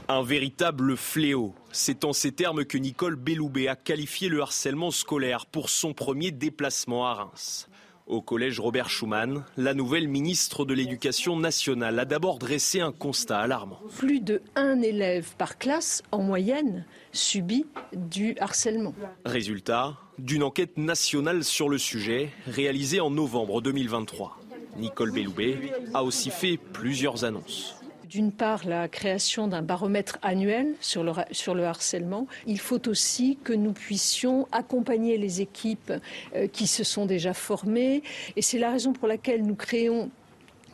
Un 0.08 0.22
véritable 0.22 0.96
fléau. 0.96 1.52
C'est 1.72 2.04
en 2.04 2.12
ces 2.12 2.30
termes 2.30 2.64
que 2.64 2.78
Nicole 2.78 3.16
Belloubet 3.16 3.66
a 3.66 3.74
qualifié 3.74 4.28
le 4.28 4.40
harcèlement 4.40 4.92
scolaire 4.92 5.46
pour 5.46 5.68
son 5.68 5.94
premier 5.94 6.30
déplacement 6.30 7.06
à 7.08 7.14
Reims. 7.14 7.68
Au 8.06 8.22
collège 8.22 8.60
Robert 8.60 8.88
Schuman, 8.88 9.44
la 9.56 9.74
nouvelle 9.74 10.06
ministre 10.06 10.64
de 10.64 10.74
l'Éducation 10.74 11.36
nationale 11.36 11.98
a 11.98 12.04
d'abord 12.04 12.38
dressé 12.38 12.80
un 12.80 12.92
constat 12.92 13.40
alarmant. 13.40 13.80
Plus 13.98 14.20
de 14.20 14.42
un 14.54 14.80
élève 14.80 15.34
par 15.38 15.58
classe, 15.58 16.04
en 16.12 16.22
moyenne, 16.22 16.84
subit 17.10 17.66
du 17.92 18.36
harcèlement. 18.38 18.94
Résultat 19.24 19.96
d'une 20.18 20.44
enquête 20.44 20.78
nationale 20.78 21.42
sur 21.42 21.68
le 21.68 21.78
sujet, 21.78 22.30
réalisée 22.46 23.00
en 23.00 23.10
novembre 23.10 23.60
2023. 23.60 24.38
Nicole 24.76 25.10
Belloubet 25.10 25.72
a 25.94 26.04
aussi 26.04 26.30
fait 26.30 26.58
plusieurs 26.58 27.24
annonces 27.24 27.75
d'une 28.08 28.32
part 28.32 28.66
la 28.66 28.88
création 28.88 29.48
d'un 29.48 29.62
baromètre 29.62 30.18
annuel 30.22 30.74
sur 30.80 31.02
le, 31.02 31.12
sur 31.32 31.54
le 31.54 31.64
harcèlement. 31.64 32.26
Il 32.46 32.60
faut 32.60 32.88
aussi 32.88 33.38
que 33.42 33.52
nous 33.52 33.72
puissions 33.72 34.48
accompagner 34.52 35.18
les 35.18 35.40
équipes 35.40 35.92
euh, 36.34 36.46
qui 36.48 36.66
se 36.66 36.84
sont 36.84 37.06
déjà 37.06 37.34
formées. 37.34 38.02
Et 38.36 38.42
c'est 38.42 38.58
la 38.58 38.70
raison 38.70 38.92
pour 38.92 39.08
laquelle 39.08 39.44
nous 39.44 39.56
créons 39.56 40.10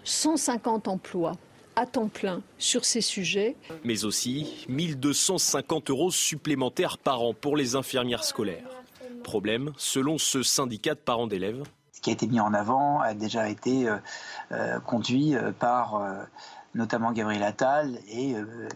150 0.05 0.89
emplois 0.89 1.37
à 1.77 1.87
temps 1.87 2.09
plein 2.09 2.43
sur 2.59 2.85
ces 2.85 3.01
sujets. 3.01 3.57
Mais 3.85 4.05
aussi 4.05 4.67
1250 4.69 5.91
euros 5.91 6.11
supplémentaires 6.11 6.99
par 6.99 7.23
an 7.23 7.35
pour 7.35 7.57
les 7.57 7.77
infirmières 7.77 8.25
scolaires. 8.25 8.69
Problème, 9.23 9.73
selon 9.77 10.19
ce 10.19 10.43
syndicat 10.43 10.95
de 10.95 11.01
parents 11.01 11.27
d'élèves. 11.27 11.63
Ce 11.93 12.01
qui 12.01 12.11
a 12.11 12.13
été 12.13 12.27
mis 12.27 12.41
en 12.41 12.53
avant 12.53 13.01
a 13.01 13.15
déjà 13.15 13.49
été 13.49 13.89
euh, 13.89 13.97
euh, 14.51 14.81
conduit 14.81 15.37
euh, 15.37 15.53
par 15.53 16.03
notamment 16.75 17.13
Gabriel 17.13 17.43
Attal 17.43 17.99
et 18.09 18.35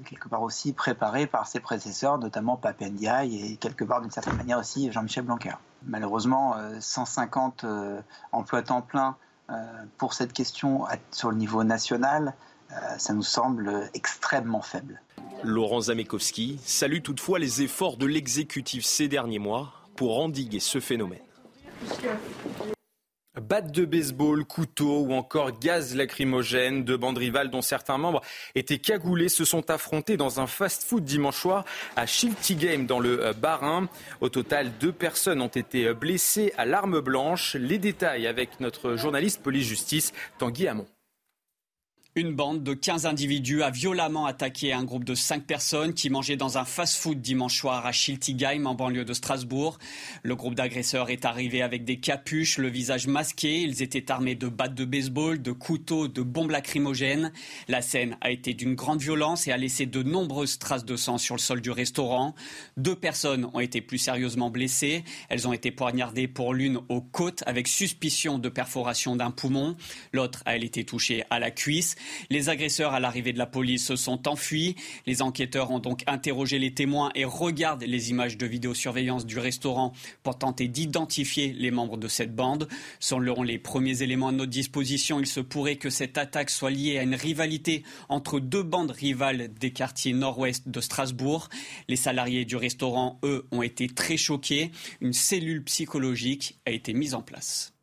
quelque 0.08 0.28
part 0.28 0.42
aussi 0.42 0.72
préparé 0.72 1.26
par 1.26 1.46
ses 1.46 1.60
prédécesseurs, 1.60 2.18
notamment 2.18 2.56
Pape 2.56 2.80
Ndiaye 2.80 3.52
et 3.52 3.56
quelque 3.56 3.84
part 3.84 4.00
d'une 4.02 4.10
certaine 4.10 4.36
manière 4.36 4.58
aussi 4.58 4.92
Jean-Michel 4.92 5.24
Blanquer. 5.24 5.54
Malheureusement, 5.84 6.56
150 6.80 7.64
emplois 8.32 8.62
temps 8.62 8.82
plein 8.82 9.16
pour 9.96 10.12
cette 10.12 10.32
question 10.32 10.84
sur 11.10 11.30
le 11.30 11.36
niveau 11.36 11.64
national, 11.64 12.34
ça 12.98 13.14
nous 13.14 13.22
semble 13.22 13.88
extrêmement 13.94 14.62
faible. 14.62 15.00
Laurent 15.44 15.80
Zamekowski 15.80 16.58
salue 16.64 17.00
toutefois 17.02 17.38
les 17.38 17.62
efforts 17.62 17.96
de 17.96 18.06
l'exécutif 18.06 18.84
ces 18.84 19.08
derniers 19.08 19.38
mois 19.38 19.72
pour 19.94 20.20
endiguer 20.20 20.60
ce 20.60 20.80
phénomène. 20.80 21.20
Batte 23.40 23.70
de 23.70 23.84
baseball, 23.84 24.44
couteau 24.44 25.00
ou 25.00 25.12
encore 25.12 25.58
gaz 25.58 25.94
lacrymogène, 25.94 26.84
deux 26.84 26.96
bandes 26.96 27.18
rivales 27.18 27.50
dont 27.50 27.60
certains 27.60 27.98
membres 27.98 28.22
étaient 28.54 28.78
cagoulés 28.78 29.28
se 29.28 29.44
sont 29.44 29.70
affrontés 29.70 30.16
dans 30.16 30.40
un 30.40 30.46
fast-food 30.46 31.04
dimanche 31.04 31.36
soir 31.36 31.64
à 31.96 32.06
Shilty 32.06 32.56
Game 32.56 32.86
dans 32.86 32.98
le 32.98 33.22
euh, 33.22 33.32
Bas-Rhin. 33.34 33.88
Au 34.22 34.30
total, 34.30 34.72
deux 34.80 34.92
personnes 34.92 35.42
ont 35.42 35.48
été 35.48 35.92
blessées 35.92 36.54
à 36.56 36.64
l'arme 36.64 37.00
blanche. 37.00 37.56
Les 37.56 37.78
détails 37.78 38.26
avec 38.26 38.58
notre 38.60 38.96
journaliste 38.96 39.42
police-justice 39.42 40.12
Tanguy 40.38 40.66
Hamon. 40.68 40.86
Une 42.18 42.32
bande 42.32 42.62
de 42.62 42.72
15 42.72 43.04
individus 43.04 43.62
a 43.62 43.68
violemment 43.68 44.24
attaqué 44.24 44.72
un 44.72 44.84
groupe 44.84 45.04
de 45.04 45.14
5 45.14 45.44
personnes 45.44 45.92
qui 45.92 46.08
mangeaient 46.08 46.38
dans 46.38 46.56
un 46.56 46.64
fast-food 46.64 47.20
dimanche 47.20 47.58
soir 47.58 47.84
à 47.84 47.92
Schiltigheim 47.92 48.64
en 48.64 48.74
banlieue 48.74 49.04
de 49.04 49.12
Strasbourg. 49.12 49.78
Le 50.22 50.34
groupe 50.34 50.54
d'agresseurs 50.54 51.10
est 51.10 51.26
arrivé 51.26 51.60
avec 51.60 51.84
des 51.84 51.98
capuches, 51.98 52.56
le 52.56 52.68
visage 52.68 53.06
masqué. 53.06 53.60
Ils 53.60 53.82
étaient 53.82 54.10
armés 54.10 54.34
de 54.34 54.48
battes 54.48 54.72
de 54.72 54.86
baseball, 54.86 55.42
de 55.42 55.52
couteaux, 55.52 56.08
de 56.08 56.22
bombes 56.22 56.52
lacrymogènes. 56.52 57.32
La 57.68 57.82
scène 57.82 58.16
a 58.22 58.30
été 58.30 58.54
d'une 58.54 58.76
grande 58.76 59.02
violence 59.02 59.46
et 59.46 59.52
a 59.52 59.58
laissé 59.58 59.84
de 59.84 60.02
nombreuses 60.02 60.58
traces 60.58 60.86
de 60.86 60.96
sang 60.96 61.18
sur 61.18 61.34
le 61.34 61.40
sol 61.40 61.60
du 61.60 61.70
restaurant. 61.70 62.34
Deux 62.78 62.96
personnes 62.96 63.46
ont 63.52 63.60
été 63.60 63.82
plus 63.82 63.98
sérieusement 63.98 64.48
blessées. 64.48 65.04
Elles 65.28 65.46
ont 65.46 65.52
été 65.52 65.70
poignardées 65.70 66.28
pour 66.28 66.54
l'une 66.54 66.80
aux 66.88 67.02
côtes 67.02 67.42
avec 67.44 67.68
suspicion 67.68 68.38
de 68.38 68.48
perforation 68.48 69.16
d'un 69.16 69.30
poumon. 69.30 69.76
L'autre 70.14 70.42
a 70.46 70.56
été 70.56 70.82
touchée 70.82 71.22
à 71.28 71.38
la 71.40 71.50
cuisse. 71.50 71.94
Les 72.30 72.48
agresseurs, 72.48 72.92
à 72.92 73.00
l'arrivée 73.00 73.32
de 73.32 73.38
la 73.38 73.46
police, 73.46 73.86
se 73.86 73.96
sont 73.96 74.28
enfuis. 74.28 74.76
Les 75.06 75.22
enquêteurs 75.22 75.70
ont 75.70 75.78
donc 75.78 76.02
interrogé 76.06 76.58
les 76.58 76.74
témoins 76.74 77.10
et 77.14 77.24
regardent 77.24 77.84
les 77.84 78.10
images 78.10 78.36
de 78.36 78.46
vidéosurveillance 78.46 79.26
du 79.26 79.38
restaurant 79.38 79.92
pour 80.22 80.38
tenter 80.38 80.68
d'identifier 80.68 81.52
les 81.52 81.70
membres 81.70 81.96
de 81.96 82.08
cette 82.08 82.34
bande. 82.34 82.68
Selon 83.00 83.42
les 83.42 83.58
premiers 83.58 84.02
éléments 84.02 84.28
à 84.28 84.32
notre 84.32 84.50
disposition, 84.50 85.20
il 85.20 85.26
se 85.26 85.40
pourrait 85.40 85.76
que 85.76 85.90
cette 85.90 86.18
attaque 86.18 86.50
soit 86.50 86.70
liée 86.70 86.98
à 86.98 87.02
une 87.02 87.14
rivalité 87.14 87.82
entre 88.08 88.40
deux 88.40 88.62
bandes 88.62 88.90
rivales 88.90 89.52
des 89.54 89.70
quartiers 89.70 90.12
nord-ouest 90.12 90.68
de 90.68 90.80
Strasbourg. 90.80 91.48
Les 91.88 91.96
salariés 91.96 92.44
du 92.44 92.56
restaurant, 92.56 93.18
eux, 93.22 93.46
ont 93.50 93.62
été 93.62 93.88
très 93.88 94.16
choqués. 94.16 94.70
Une 95.00 95.12
cellule 95.12 95.64
psychologique 95.64 96.58
a 96.66 96.70
été 96.70 96.92
mise 96.92 97.14
en 97.14 97.22
place. 97.22 97.75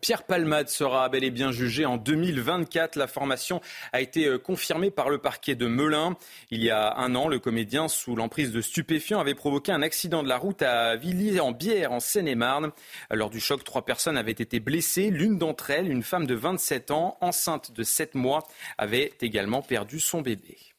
Pierre 0.00 0.22
Palmade 0.22 0.68
sera 0.68 1.08
bel 1.08 1.24
et 1.24 1.32
bien 1.32 1.50
jugé 1.50 1.84
en 1.84 1.96
2024. 1.96 2.94
La 2.94 3.08
formation 3.08 3.60
a 3.92 4.00
été 4.00 4.26
euh, 4.26 4.38
confirmée 4.38 4.92
par 4.92 5.10
le 5.10 5.18
parquet 5.18 5.56
de 5.56 5.66
Melun. 5.66 6.16
Il 6.52 6.62
y 6.62 6.70
a 6.70 6.96
un 6.98 7.16
an, 7.16 7.26
le 7.26 7.40
comédien, 7.40 7.88
sous 7.88 8.14
l'emprise 8.14 8.52
de 8.52 8.60
stupéfiants, 8.60 9.18
avait 9.18 9.34
provoqué 9.34 9.72
un 9.72 9.82
accident 9.82 10.22
de 10.22 10.28
la 10.28 10.36
route 10.36 10.62
à 10.62 10.94
Villiers-en-Bière, 10.94 11.90
en 11.90 11.98
Seine-et-Marne. 11.98 12.70
Lors 13.10 13.28
du 13.28 13.40
choc, 13.40 13.64
trois 13.64 13.84
personnes 13.84 14.16
avaient 14.16 14.30
été 14.30 14.60
blessées. 14.60 15.10
L'une 15.10 15.36
d'entre 15.36 15.70
elles, 15.70 15.90
une 15.90 16.04
femme 16.04 16.28
de 16.28 16.36
27 16.36 16.92
ans, 16.92 17.18
enceinte 17.20 17.72
de 17.72 17.82
7 17.82 18.14
mois, 18.14 18.46
avait 18.78 19.12
également 19.20 19.62
perdu 19.62 19.98
son 19.98 20.22
bébé. 20.22 20.71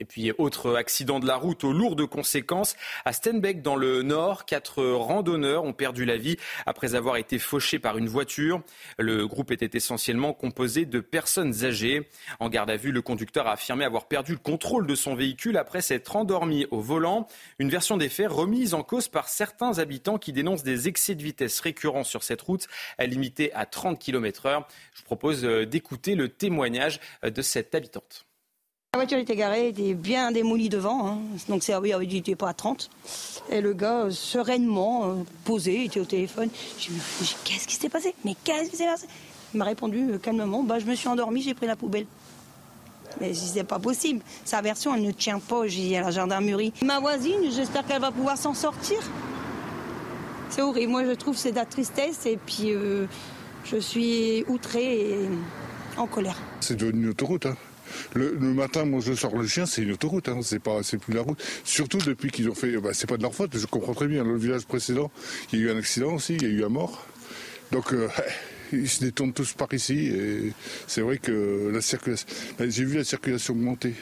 Et 0.00 0.04
puis, 0.04 0.32
autre 0.38 0.76
accident 0.76 1.18
de 1.18 1.26
la 1.26 1.34
route 1.34 1.64
aux 1.64 1.72
lourdes 1.72 2.06
conséquences. 2.06 2.76
À 3.04 3.12
Stenbeck, 3.12 3.62
dans 3.62 3.74
le 3.74 4.02
Nord, 4.02 4.44
quatre 4.44 4.84
randonneurs 4.84 5.64
ont 5.64 5.72
perdu 5.72 6.04
la 6.04 6.16
vie 6.16 6.36
après 6.66 6.94
avoir 6.94 7.16
été 7.16 7.40
fauchés 7.40 7.80
par 7.80 7.98
une 7.98 8.08
voiture. 8.08 8.62
Le 8.96 9.26
groupe 9.26 9.50
était 9.50 9.76
essentiellement 9.76 10.32
composé 10.32 10.84
de 10.84 11.00
personnes 11.00 11.64
âgées. 11.64 12.08
En 12.38 12.48
garde 12.48 12.70
à 12.70 12.76
vue, 12.76 12.92
le 12.92 13.02
conducteur 13.02 13.48
a 13.48 13.52
affirmé 13.52 13.84
avoir 13.84 14.06
perdu 14.06 14.32
le 14.32 14.38
contrôle 14.38 14.86
de 14.86 14.94
son 14.94 15.16
véhicule 15.16 15.56
après 15.56 15.80
s'être 15.80 16.14
endormi 16.14 16.66
au 16.70 16.80
volant. 16.80 17.26
Une 17.58 17.68
version 17.68 17.96
des 17.96 18.08
faits 18.08 18.30
remise 18.30 18.74
en 18.74 18.84
cause 18.84 19.08
par 19.08 19.28
certains 19.28 19.80
habitants 19.80 20.18
qui 20.18 20.32
dénoncent 20.32 20.62
des 20.62 20.86
excès 20.86 21.16
de 21.16 21.24
vitesse 21.24 21.58
récurrents 21.58 22.04
sur 22.04 22.22
cette 22.22 22.42
route, 22.42 22.68
limitée 23.00 23.52
à 23.52 23.66
30 23.66 23.98
km 23.98 24.46
heure. 24.46 24.68
Je 24.94 25.02
propose 25.02 25.44
euh, 25.44 25.66
d'écouter 25.66 26.14
le 26.14 26.28
témoignage 26.28 27.00
euh, 27.24 27.30
de 27.30 27.42
cette 27.42 27.74
habitante. 27.74 28.27
La 28.94 29.00
voiture 29.00 29.18
était 29.18 29.36
garée, 29.36 29.68
était 29.68 29.92
bien 29.92 30.32
démolie 30.32 30.70
devant, 30.70 31.06
hein. 31.06 31.18
donc 31.50 31.62
c'est 31.62 31.76
oui, 31.76 31.92
il 32.00 32.08
n'était 32.08 32.34
pas 32.34 32.48
à 32.48 32.54
30. 32.54 32.88
Et 33.50 33.60
le 33.60 33.74
gars, 33.74 34.04
euh, 34.04 34.10
sereinement, 34.10 35.04
euh, 35.04 35.14
posé, 35.44 35.84
était 35.84 36.00
au 36.00 36.06
téléphone. 36.06 36.48
Je 36.78 36.92
me 36.92 36.96
dit 36.96 37.36
qu'est-ce 37.44 37.68
qui 37.68 37.74
s'est 37.74 37.90
passé? 37.90 38.14
Mais 38.24 38.34
qu'est-ce 38.44 38.70
qui 38.70 38.78
s'est 38.78 38.86
passé? 38.86 39.06
Il 39.52 39.58
m'a 39.58 39.66
répondu 39.66 40.12
euh, 40.12 40.16
calmement, 40.16 40.62
bah, 40.62 40.78
je 40.78 40.86
me 40.86 40.94
suis 40.94 41.06
endormi, 41.06 41.42
j'ai 41.42 41.52
pris 41.52 41.66
la 41.66 41.76
poubelle. 41.76 42.06
Mais 43.20 43.34
c'est 43.34 43.62
pas 43.62 43.78
possible. 43.78 44.22
Sa 44.46 44.62
version, 44.62 44.94
elle 44.94 45.02
ne 45.02 45.12
tient 45.12 45.38
pas, 45.38 45.66
j'ai 45.66 45.82
dit 45.82 45.96
à 45.96 46.00
la 46.00 46.10
gendarmerie. 46.10 46.72
Ma 46.82 46.98
voisine, 46.98 47.40
j'espère 47.54 47.86
qu'elle 47.86 48.00
va 48.00 48.10
pouvoir 48.10 48.38
s'en 48.38 48.54
sortir. 48.54 48.98
C'est 50.48 50.62
horrible. 50.62 50.92
Moi, 50.92 51.04
je 51.04 51.12
trouve 51.12 51.36
c'est 51.36 51.50
de 51.50 51.56
la 51.56 51.66
tristesse 51.66 52.24
et 52.24 52.38
puis 52.38 52.72
je 53.64 53.76
suis 53.76 54.44
outrée 54.48 55.10
et 55.10 55.28
en 55.98 56.06
colère. 56.06 56.38
C'est 56.60 56.76
devenu 56.76 57.02
une 57.02 57.10
autoroute. 57.10 57.44
Hein. 57.44 57.56
Le, 58.14 58.32
matin, 58.38 58.84
moi, 58.84 59.00
je 59.00 59.12
sors 59.14 59.36
le 59.36 59.46
chien, 59.46 59.66
c'est 59.66 59.82
une 59.82 59.92
autoroute, 59.92 60.28
hein, 60.28 60.40
c'est 60.42 60.58
pas, 60.58 60.82
c'est 60.82 60.98
plus 60.98 61.14
la 61.14 61.22
route. 61.22 61.42
Surtout 61.64 61.98
depuis 61.98 62.30
qu'ils 62.30 62.48
ont 62.48 62.54
fait, 62.54 62.76
bah, 62.78 62.90
c'est 62.92 63.08
pas 63.08 63.16
de 63.16 63.22
leur 63.22 63.34
faute. 63.34 63.56
Je 63.56 63.66
comprends 63.66 63.94
très 63.94 64.08
bien. 64.08 64.24
Le 64.24 64.36
village 64.36 64.66
précédent, 64.66 65.10
il 65.52 65.60
y 65.60 65.62
a 65.62 65.66
eu 65.66 65.70
un 65.70 65.78
accident 65.78 66.14
aussi, 66.14 66.34
il 66.34 66.42
y 66.42 66.46
a 66.46 66.48
eu 66.48 66.64
un 66.64 66.68
mort. 66.68 67.06
Donc 67.72 67.92
euh, 67.92 68.08
ils 68.72 68.88
se 68.88 69.04
détournent 69.04 69.32
tous 69.32 69.52
par 69.52 69.72
ici. 69.72 70.06
Et 70.06 70.52
c'est 70.86 71.00
vrai 71.00 71.18
que 71.18 71.70
la 71.72 71.80
circulation, 71.80 72.26
j'ai 72.60 72.84
vu 72.84 72.98
la 72.98 73.04
circulation 73.04 73.54
augmenter. 73.54 73.94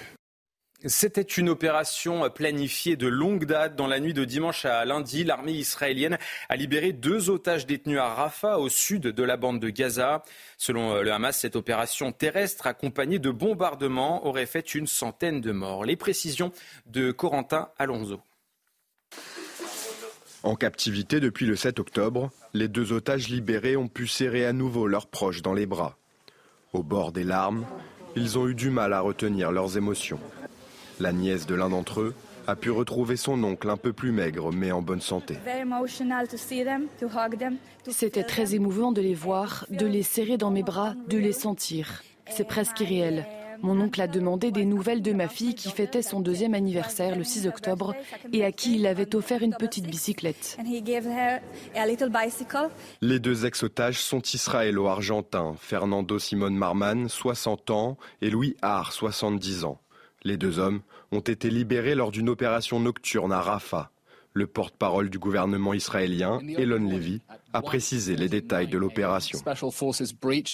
C'était 0.84 1.22
une 1.22 1.48
opération 1.48 2.28
planifiée 2.28 2.96
de 2.96 3.06
longue 3.06 3.46
date. 3.46 3.76
Dans 3.76 3.86
la 3.86 3.98
nuit 3.98 4.12
de 4.12 4.24
dimanche 4.24 4.66
à 4.66 4.84
lundi, 4.84 5.24
l'armée 5.24 5.52
israélienne 5.52 6.18
a 6.50 6.56
libéré 6.56 6.92
deux 6.92 7.30
otages 7.30 7.66
détenus 7.66 7.98
à 7.98 8.12
Rafah, 8.12 8.58
au 8.58 8.68
sud 8.68 9.02
de 9.02 9.22
la 9.22 9.38
bande 9.38 9.58
de 9.58 9.70
Gaza. 9.70 10.22
Selon 10.58 11.00
le 11.00 11.10
Hamas, 11.10 11.38
cette 11.38 11.56
opération 11.56 12.12
terrestre 12.12 12.66
accompagnée 12.66 13.18
de 13.18 13.30
bombardements 13.30 14.26
aurait 14.26 14.46
fait 14.46 14.74
une 14.74 14.86
centaine 14.86 15.40
de 15.40 15.50
morts. 15.50 15.86
Les 15.86 15.96
précisions 15.96 16.52
de 16.84 17.10
Corentin 17.10 17.70
Alonso. 17.78 18.20
En 20.42 20.56
captivité 20.56 21.20
depuis 21.20 21.46
le 21.46 21.56
7 21.56 21.80
octobre, 21.80 22.30
les 22.52 22.68
deux 22.68 22.92
otages 22.92 23.28
libérés 23.28 23.76
ont 23.76 23.88
pu 23.88 24.06
serrer 24.06 24.44
à 24.44 24.52
nouveau 24.52 24.86
leurs 24.86 25.06
proches 25.06 25.42
dans 25.42 25.54
les 25.54 25.66
bras. 25.66 25.96
Au 26.74 26.82
bord 26.82 27.12
des 27.12 27.24
larmes, 27.24 27.64
ils 28.14 28.38
ont 28.38 28.46
eu 28.46 28.54
du 28.54 28.70
mal 28.70 28.92
à 28.92 29.00
retenir 29.00 29.50
leurs 29.50 29.76
émotions. 29.78 30.20
La 31.00 31.12
nièce 31.12 31.46
de 31.46 31.54
l'un 31.54 31.68
d'entre 31.68 32.00
eux 32.00 32.14
a 32.46 32.56
pu 32.56 32.70
retrouver 32.70 33.16
son 33.16 33.42
oncle 33.44 33.68
un 33.68 33.76
peu 33.76 33.92
plus 33.92 34.12
maigre 34.12 34.52
mais 34.52 34.72
en 34.72 34.82
bonne 34.82 35.00
santé. 35.00 35.36
C'était 37.88 38.24
très 38.24 38.54
émouvant 38.54 38.92
de 38.92 39.00
les 39.00 39.14
voir, 39.14 39.66
de 39.70 39.86
les 39.86 40.02
serrer 40.02 40.38
dans 40.38 40.50
mes 40.50 40.62
bras, 40.62 40.94
de 41.08 41.18
les 41.18 41.32
sentir. 41.32 42.02
C'est 42.28 42.46
presque 42.46 42.80
irréel. 42.80 43.26
Mon 43.62 43.80
oncle 43.80 44.00
a 44.00 44.06
demandé 44.06 44.50
des 44.50 44.64
nouvelles 44.64 45.02
de 45.02 45.12
ma 45.12 45.28
fille 45.28 45.54
qui 45.54 45.70
fêtait 45.70 46.02
son 46.02 46.20
deuxième 46.20 46.54
anniversaire 46.54 47.16
le 47.16 47.24
6 47.24 47.46
octobre 47.46 47.94
et 48.32 48.44
à 48.44 48.52
qui 48.52 48.76
il 48.76 48.86
avait 48.86 49.14
offert 49.14 49.42
une 49.42 49.54
petite 49.54 49.86
bicyclette. 49.86 50.58
Les 53.00 53.18
deux 53.18 53.46
ex-otages 53.46 54.00
sont 54.00 54.20
israélo-argentins, 54.20 55.54
Fernando 55.58 56.18
Simon 56.18 56.50
Marman, 56.50 57.08
60 57.08 57.70
ans, 57.70 57.96
et 58.20 58.30
Louis 58.30 58.56
Haar, 58.60 58.92
70 58.92 59.64
ans. 59.64 59.80
Les 60.26 60.36
deux 60.36 60.58
hommes 60.58 60.80
ont 61.12 61.20
été 61.20 61.50
libérés 61.50 61.94
lors 61.94 62.10
d'une 62.10 62.28
opération 62.28 62.80
nocturne 62.80 63.30
à 63.30 63.40
Rafah. 63.40 63.92
Le 64.32 64.48
porte-parole 64.48 65.08
du 65.08 65.20
gouvernement 65.20 65.72
israélien, 65.72 66.40
Elon 66.58 66.84
Levy, 66.84 67.22
a 67.52 67.62
précisé 67.62 68.16
les 68.16 68.28
détails 68.28 68.66
de 68.66 68.76
l'opération. 68.76 69.38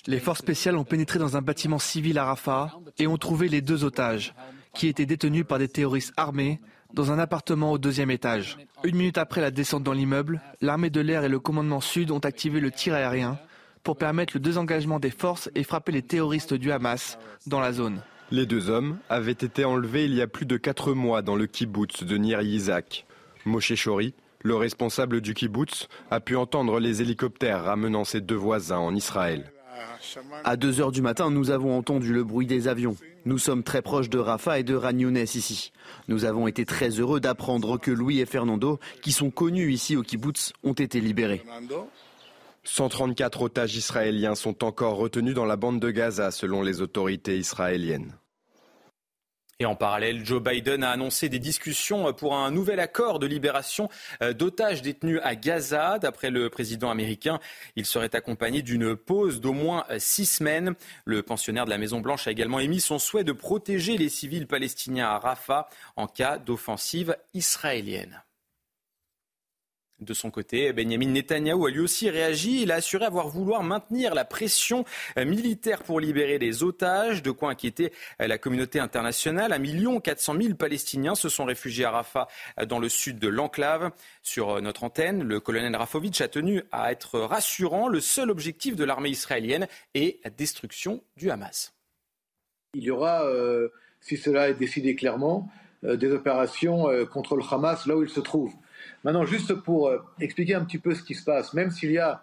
Les 0.06 0.20
forces 0.20 0.40
spéciales 0.40 0.76
ont 0.76 0.84
pénétré 0.84 1.18
dans 1.18 1.38
un 1.38 1.40
bâtiment 1.40 1.78
civil 1.78 2.18
à 2.18 2.26
Rafah 2.26 2.74
et 2.98 3.06
ont 3.06 3.16
trouvé 3.16 3.48
les 3.48 3.62
deux 3.62 3.82
otages, 3.82 4.34
qui 4.74 4.88
étaient 4.88 5.06
détenus 5.06 5.46
par 5.48 5.58
des 5.58 5.68
terroristes 5.68 6.12
armés 6.18 6.60
dans 6.92 7.10
un 7.10 7.18
appartement 7.18 7.72
au 7.72 7.78
deuxième 7.78 8.10
étage. 8.10 8.58
Une 8.84 8.96
minute 8.96 9.16
après 9.16 9.40
la 9.40 9.50
descente 9.50 9.84
dans 9.84 9.94
l'immeuble, 9.94 10.42
l'armée 10.60 10.90
de 10.90 11.00
l'air 11.00 11.24
et 11.24 11.30
le 11.30 11.40
commandement 11.40 11.80
sud 11.80 12.10
ont 12.10 12.18
activé 12.18 12.60
le 12.60 12.70
tir 12.70 12.92
aérien 12.92 13.38
pour 13.84 13.96
permettre 13.96 14.34
le 14.36 14.40
désengagement 14.40 15.00
des 15.00 15.10
forces 15.10 15.50
et 15.54 15.64
frapper 15.64 15.92
les 15.92 16.02
terroristes 16.02 16.52
du 16.52 16.70
Hamas 16.70 17.16
dans 17.46 17.60
la 17.60 17.72
zone. 17.72 18.02
Les 18.32 18.46
deux 18.46 18.70
hommes 18.70 18.96
avaient 19.10 19.30
été 19.30 19.66
enlevés 19.66 20.06
il 20.06 20.14
y 20.14 20.22
a 20.22 20.26
plus 20.26 20.46
de 20.46 20.56
quatre 20.56 20.94
mois 20.94 21.20
dans 21.20 21.36
le 21.36 21.46
kibbutz 21.46 22.02
de 22.02 22.16
Nir 22.16 22.40
Yizak. 22.40 23.04
Moshe 23.44 23.74
Shori, 23.74 24.14
le 24.42 24.54
responsable 24.56 25.20
du 25.20 25.34
kibbutz, 25.34 25.86
a 26.10 26.18
pu 26.18 26.34
entendre 26.34 26.80
les 26.80 27.02
hélicoptères 27.02 27.62
ramenant 27.62 28.04
ses 28.04 28.22
deux 28.22 28.34
voisins 28.34 28.78
en 28.78 28.94
Israël. 28.94 29.52
À 30.44 30.56
2 30.56 30.80
heures 30.80 30.92
du 30.92 31.02
matin, 31.02 31.30
nous 31.30 31.50
avons 31.50 31.76
entendu 31.76 32.14
le 32.14 32.24
bruit 32.24 32.46
des 32.46 32.68
avions. 32.68 32.96
Nous 33.26 33.36
sommes 33.36 33.62
très 33.62 33.82
proches 33.82 34.08
de 34.08 34.18
Rafa 34.18 34.58
et 34.58 34.64
de 34.64 34.74
Ragnounès 34.74 35.34
ici. 35.34 35.70
Nous 36.08 36.24
avons 36.24 36.46
été 36.46 36.64
très 36.64 36.88
heureux 36.88 37.20
d'apprendre 37.20 37.76
que 37.78 37.90
Louis 37.90 38.20
et 38.20 38.26
Fernando, 38.26 38.80
qui 39.02 39.12
sont 39.12 39.30
connus 39.30 39.74
ici 39.74 39.94
au 39.94 40.02
kibbutz, 40.02 40.54
ont 40.64 40.72
été 40.72 41.02
libérés. 41.02 41.44
134 42.64 43.42
otages 43.42 43.76
israéliens 43.76 44.36
sont 44.36 44.64
encore 44.64 44.96
retenus 44.96 45.34
dans 45.34 45.44
la 45.44 45.56
bande 45.56 45.80
de 45.80 45.90
Gaza 45.90 46.30
selon 46.30 46.62
les 46.62 46.80
autorités 46.80 47.36
israéliennes. 47.36 48.14
Et 49.59 49.64
en 49.64 49.76
parallèle, 49.76 50.25
Joe 50.25 50.42
Biden 50.42 50.82
a 50.82 50.90
annoncé 50.90 51.28
des 51.28 51.38
discussions 51.38 52.12
pour 52.14 52.35
un 52.35 52.50
nouvel 52.50 52.80
accord 52.80 53.18
de 53.18 53.26
libération 53.26 53.88
euh, 54.23 54.32
d'otages 54.32 54.82
détenus 54.82 55.21
à 55.23 55.37
Gaza. 55.37 55.99
D'après 55.99 56.30
le 56.30 56.50
président 56.50 56.90
américain, 56.90 57.38
il 57.76 57.87
serait 57.87 58.14
accompagné 58.16 58.62
d'une 58.62 58.97
pause 58.97 59.40
d'au 59.40 59.52
moins 59.52 59.85
euh, 59.90 59.99
six 59.99 60.26
semaines. 60.26 60.75
Le 61.04 61.23
pensionnaire 61.23 61.64
de 61.64 61.71
la 61.71 61.78
Maison-Blanche 61.78 62.26
a 62.26 62.30
également 62.30 62.61
émis 62.61 62.80
son 62.80 62.99
souhait 62.99 63.25
de 63.25 63.32
protéger 63.32 63.99
les 63.99 64.09
civils 64.09 64.47
palestiniens 64.47 65.09
à 65.09 65.18
Rafah 65.18 65.68
en 65.97 66.06
cas 66.06 66.38
d'offensive 66.38 67.16
israélienne. 67.35 68.23
De 70.02 70.14
son 70.14 70.32
côté, 70.32 70.73
Benjamin 70.73 71.06
Netanyahou 71.06 71.66
a 71.66 71.71
lui 71.71 71.78
aussi 71.78 72.11
réagi. 72.11 72.62
Il 72.62 72.73
a 72.73 72.76
assuré 72.76 73.04
avoir 73.04 73.28
vouloir 73.28 73.62
maintenir 73.62 74.14
la 74.16 74.25
pression 74.25 74.85
euh, 75.16 75.25
militaire 75.25 75.85
pour 75.85 76.00
libérer 76.00 76.38
les 76.38 76.64
otages, 76.64 77.23
de 77.23 77.30
quoi 77.30 77.50
inquiéter 77.50 77.92
euh, 78.21 78.26
la 78.26 78.37
communauté 78.37 78.80
internationale. 78.80 79.52
Un 79.52 79.61
million 79.61 80.00
quatre 80.00 80.18
cent 80.18 80.35
mille 80.35 80.56
Palestiniens 80.56 81.14
se 81.14 81.28
sont 81.28 81.44
réfugiés 81.44 81.85
à 81.85 81.92
Rafah, 81.92 82.26
euh, 82.59 82.66
dans 82.66 82.80
le 82.80 82.88
sud 82.88 83.21
de 83.21 83.28
l'enclave. 83.28 83.92
Sur 84.23 84.61
notre 84.61 84.82
antenne, 84.82 85.23
le 85.23 85.38
colonel 85.38 85.76
Rafovitch 85.76 86.21
a 86.21 86.26
tenu 86.26 86.64
à 86.73 86.90
être 86.90 87.21
rassurant. 87.21 87.87
Le 87.87 88.00
seul 88.00 88.28
objectif 88.28 88.75
de 88.75 88.82
l'armée 88.82 89.11
israélienne 89.11 89.68
est 89.94 90.18
la 90.25 90.30
destruction 90.30 91.04
du 91.16 91.30
Hamas. 91.30 91.75
Il 92.75 92.82
y 92.82 92.90
aura, 92.90 93.25
si 94.00 94.16
cela 94.16 94.49
est 94.49 94.54
décidé 94.54 94.97
clairement, 94.97 95.49
des 95.82 96.11
opérations 96.11 96.87
contre 97.06 97.37
le 97.37 97.42
Hamas 97.49 97.87
là 97.87 97.97
où 97.97 98.02
il 98.02 98.09
se 98.09 98.21
trouve. 98.21 98.52
Maintenant, 99.04 99.25
juste 99.25 99.54
pour 99.54 99.88
euh, 99.88 99.99
expliquer 100.21 100.54
un 100.54 100.64
petit 100.64 100.78
peu 100.78 100.94
ce 100.94 101.02
qui 101.02 101.14
se 101.14 101.25
passe, 101.25 101.54
même 101.54 101.71
s'il 101.71 101.90
y 101.90 101.99
a 101.99 102.23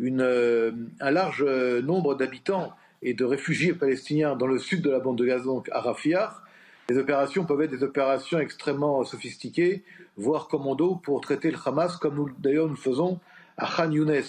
euh, 0.00 0.72
un 1.00 1.10
large 1.10 1.44
euh, 1.46 1.82
nombre 1.82 2.14
d'habitants 2.14 2.72
et 3.02 3.12
de 3.12 3.24
réfugiés 3.24 3.74
palestiniens 3.74 4.34
dans 4.34 4.46
le 4.46 4.58
sud 4.58 4.80
de 4.82 4.90
la 4.90 4.98
bande 4.98 5.18
de 5.18 5.26
Gaza, 5.26 5.44
donc 5.44 5.68
à 5.72 5.80
Rafia, 5.80 6.34
les 6.88 6.96
opérations 6.96 7.44
peuvent 7.44 7.60
être 7.60 7.70
des 7.70 7.82
opérations 7.82 8.38
extrêmement 8.38 9.04
sophistiquées, 9.04 9.82
voire 10.16 10.48
commando, 10.48 10.94
pour 10.94 11.20
traiter 11.20 11.50
le 11.50 11.58
Hamas, 11.62 11.96
comme 11.96 12.14
nous 12.14 12.30
d'ailleurs 12.38 12.68
nous 12.68 12.76
faisons 12.76 13.20
à 13.58 13.68
Khan 13.68 13.90
Younes. 13.90 14.22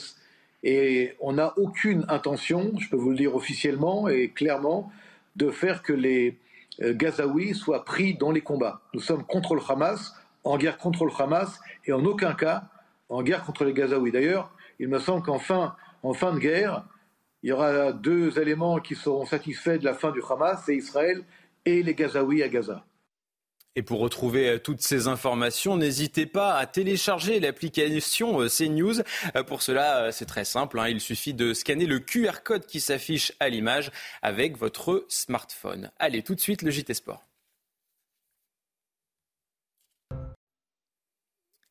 Et 0.63 1.13
on 1.21 1.33
n'a 1.33 1.53
aucune 1.57 2.03
intention, 2.09 2.73
je 2.79 2.89
peux 2.89 2.97
vous 2.97 3.11
le 3.11 3.15
dire 3.15 3.35
officiellement 3.35 4.09
et 4.09 4.29
clairement, 4.29 4.91
de 5.35 5.51
faire 5.51 5.83
que 5.83 5.93
les 5.93 6.35
Gazaouis 6.81 7.53
soient 7.53 7.85
pris 7.85 8.15
dans 8.15 8.31
les 8.31 8.41
combats. 8.41 8.81
Nous 8.93 9.01
sommes 9.01 9.23
contre 9.23 9.53
le 9.53 9.61
Hamas, 9.69 10.15
en 10.47 10.57
guerre 10.57 10.77
contre 10.77 11.05
le 11.05 11.11
Hamas 11.17 11.59
et 11.85 11.93
en 11.93 12.03
aucun 12.05 12.33
cas 12.33 12.69
en 13.09 13.21
guerre 13.23 13.43
contre 13.43 13.63
les 13.63 13.73
Gazaouis. 13.73 14.11
D'ailleurs, 14.11 14.51
il 14.79 14.87
me 14.87 14.99
semble 14.99 15.23
qu'en 15.23 15.39
fin, 15.39 15.75
en 16.03 16.13
fin 16.13 16.33
de 16.33 16.39
guerre, 16.39 16.83
il 17.43 17.49
y 17.49 17.51
aura 17.51 17.91
deux 17.93 18.39
éléments 18.39 18.79
qui 18.79 18.95
seront 18.95 19.25
satisfaits 19.25 19.77
de 19.77 19.85
la 19.85 19.93
fin 19.93 20.11
du 20.11 20.21
Hamas, 20.27 20.63
c'est 20.65 20.75
Israël 20.75 21.23
et 21.65 21.83
les 21.83 21.95
Gazaouis 21.95 22.43
à 22.43 22.49
Gaza. 22.49 22.85
Et 23.75 23.83
pour 23.83 23.99
retrouver 23.99 24.49
euh, 24.49 24.57
toutes 24.57 24.81
ces 24.81 25.07
informations, 25.07 25.77
n'hésitez 25.77 26.25
pas 26.25 26.55
à 26.55 26.65
télécharger 26.65 27.39
l'application 27.39 28.41
euh, 28.41 28.47
CNews. 28.49 29.01
Euh, 29.35 29.43
pour 29.43 29.61
cela, 29.61 30.11
c'est 30.11 30.25
très 30.25 30.45
simple. 30.45 30.79
Hein. 30.79 30.89
Il 30.89 30.99
suffit 30.99 31.35
de 31.35 31.53
scanner 31.53 31.85
le 31.85 31.99
QR 31.99 32.41
code 32.43 32.65
qui 32.65 32.79
s'affiche 32.79 33.33
à 33.39 33.49
l'image 33.49 33.91
avec 34.23 34.57
votre 34.57 35.05
smartphone. 35.09 35.91
Allez, 35.99 36.23
tout 36.23 36.33
de 36.33 36.39
suite, 36.39 36.63
le 36.63 36.71
JT 36.71 36.95
Sport. 36.95 37.26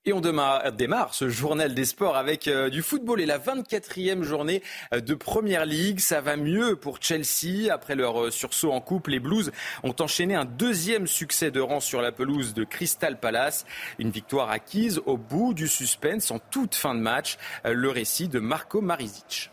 Et 0.09 0.13
on 0.13 0.21
démarre, 0.21 1.15
ce 1.15 1.29
journal 1.29 1.75
des 1.75 1.85
sports 1.85 2.17
avec 2.17 2.47
euh, 2.47 2.71
du 2.71 2.83
football 2.83 3.21
et 3.21 3.27
la 3.27 3.41
24e 3.41 4.23
journée 4.23 4.63
euh, 4.95 5.01
de 5.01 5.15
Première 5.15 5.67
Ligue. 5.67 5.99
Ça 5.99 6.21
va 6.21 6.37
mieux 6.37 6.77
pour 6.77 6.99
Chelsea. 7.03 7.73
Après 7.73 7.97
leur 7.97 8.27
euh, 8.27 8.31
sursaut 8.31 8.71
en 8.71 8.81
coupe, 8.81 9.09
les 9.09 9.19
Blues 9.19 9.51
ont 9.83 9.97
enchaîné 9.99 10.37
un 10.37 10.45
deuxième 10.45 11.09
succès 11.09 11.51
de 11.51 11.59
rang 11.59 11.81
sur 11.81 12.03
la 12.03 12.13
pelouse 12.13 12.55
de 12.55 12.63
Crystal 12.63 13.19
Palace. 13.19 13.67
Une 13.99 14.11
victoire 14.11 14.51
acquise 14.51 15.01
au 15.07 15.17
bout 15.17 15.55
du 15.55 15.67
suspense 15.67 16.31
en 16.31 16.39
toute 16.39 16.77
fin 16.77 16.95
de 16.95 17.01
match. 17.01 17.37
Le 17.65 17.91
récit 17.91 18.29
de 18.29 18.39
Marco 18.39 18.81
Marizic. 18.81 19.51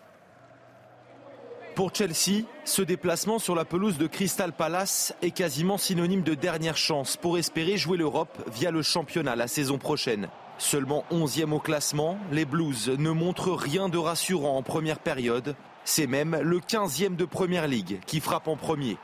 Pour 1.73 1.95
Chelsea, 1.95 2.43
ce 2.63 2.83
déplacement 2.83 3.39
sur 3.39 3.55
la 3.55 3.65
pelouse 3.65 3.97
de 3.97 4.05
Crystal 4.05 4.53
Palace 4.53 5.15
est 5.23 5.31
quasiment 5.31 5.79
synonyme 5.79 6.21
de 6.21 6.35
dernière 6.35 6.77
chance 6.77 7.17
pour 7.17 7.39
espérer 7.39 7.77
jouer 7.77 7.97
l'Europe 7.97 8.37
via 8.53 8.69
le 8.69 8.83
championnat 8.83 9.35
la 9.35 9.47
saison 9.47 9.79
prochaine. 9.79 10.29
Seulement 10.57 11.03
11e 11.11 11.51
au 11.51 11.59
classement, 11.59 12.17
les 12.31 12.45
Blues 12.45 12.89
ne 12.89 13.09
montrent 13.09 13.53
rien 13.53 13.89
de 13.89 13.97
rassurant 13.97 14.57
en 14.57 14.63
première 14.63 14.99
période. 14.99 15.55
C'est 15.83 16.07
même 16.07 16.37
le 16.41 16.59
15e 16.59 17.15
de 17.15 17.25
Première 17.25 17.67
Ligue 17.67 17.99
qui 18.05 18.19
frappe 18.19 18.47
en 18.47 18.55
premier. 18.55 18.97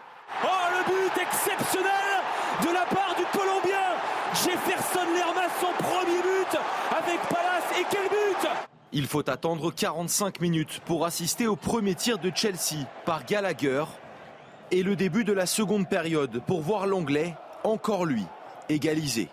Oh, 0.43 0.47
le 0.47 0.85
but 0.85 1.21
exceptionnel 1.21 1.89
de 2.62 2.73
la 2.73 2.85
part 2.85 3.15
du 3.17 3.23
Colombien 3.38 3.79
Jefferson 4.33 5.05
Lerma, 5.13 5.47
son 5.59 5.83
premier 5.83 6.21
but 6.21 6.59
avec 6.91 7.19
Palace. 7.27 7.79
Et 7.79 7.85
quel 7.89 8.07
but 8.09 8.49
Il 8.93 9.07
faut 9.07 9.27
attendre 9.29 9.71
45 9.71 10.39
minutes 10.39 10.81
pour 10.85 11.05
assister 11.05 11.47
au 11.47 11.55
premier 11.55 11.95
tir 11.95 12.19
de 12.19 12.31
Chelsea 12.33 12.85
par 13.05 13.25
Gallagher 13.25 13.83
et 14.71 14.83
le 14.83 14.95
début 14.95 15.23
de 15.23 15.33
la 15.33 15.47
seconde 15.47 15.89
période 15.89 16.41
pour 16.45 16.62
voir 16.62 16.85
l'anglais, 16.85 17.35
encore 17.63 18.05
lui, 18.05 18.23
égaliser. 18.69 19.29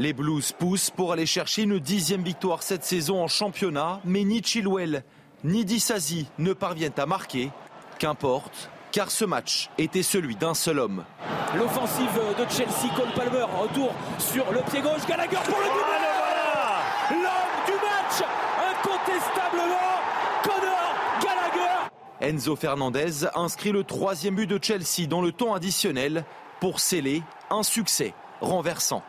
Les 0.00 0.14
Blues 0.14 0.52
poussent 0.52 0.88
pour 0.88 1.12
aller 1.12 1.26
chercher 1.26 1.64
une 1.64 1.78
dixième 1.78 2.22
victoire 2.22 2.62
cette 2.62 2.84
saison 2.84 3.22
en 3.22 3.28
championnat, 3.28 4.00
mais 4.06 4.24
ni 4.24 4.42
Chilwell 4.42 5.04
ni 5.44 5.66
Dissasi 5.66 6.26
ne 6.38 6.54
parviennent 6.54 6.94
à 6.96 7.04
marquer. 7.04 7.50
Qu'importe, 7.98 8.70
car 8.92 9.10
ce 9.10 9.26
match 9.26 9.68
était 9.76 10.02
celui 10.02 10.36
d'un 10.36 10.54
seul 10.54 10.78
homme. 10.78 11.04
L'offensive 11.54 12.18
de 12.38 12.50
Chelsea, 12.50 12.90
Cole 12.96 13.12
Palmer, 13.14 13.44
retour 13.60 13.92
sur 14.18 14.50
le 14.50 14.60
pied 14.70 14.80
gauche, 14.80 15.06
Gallagher 15.06 15.36
pour 15.44 15.58
le 15.58 15.64
but 15.64 17.20
L'homme 17.22 17.66
du 17.66 17.72
match, 17.72 18.26
incontestablement, 18.72 20.00
Connor 20.42 20.94
Gallagher 21.20 21.90
Enzo 22.22 22.56
Fernandez 22.56 23.26
inscrit 23.34 23.72
le 23.72 23.84
troisième 23.84 24.36
but 24.36 24.46
de 24.46 24.58
Chelsea 24.62 25.06
dans 25.06 25.20
le 25.20 25.32
temps 25.32 25.52
additionnel 25.52 26.24
pour 26.58 26.80
sceller 26.80 27.22
un 27.50 27.62
succès 27.62 28.14
renversant. 28.40 29.02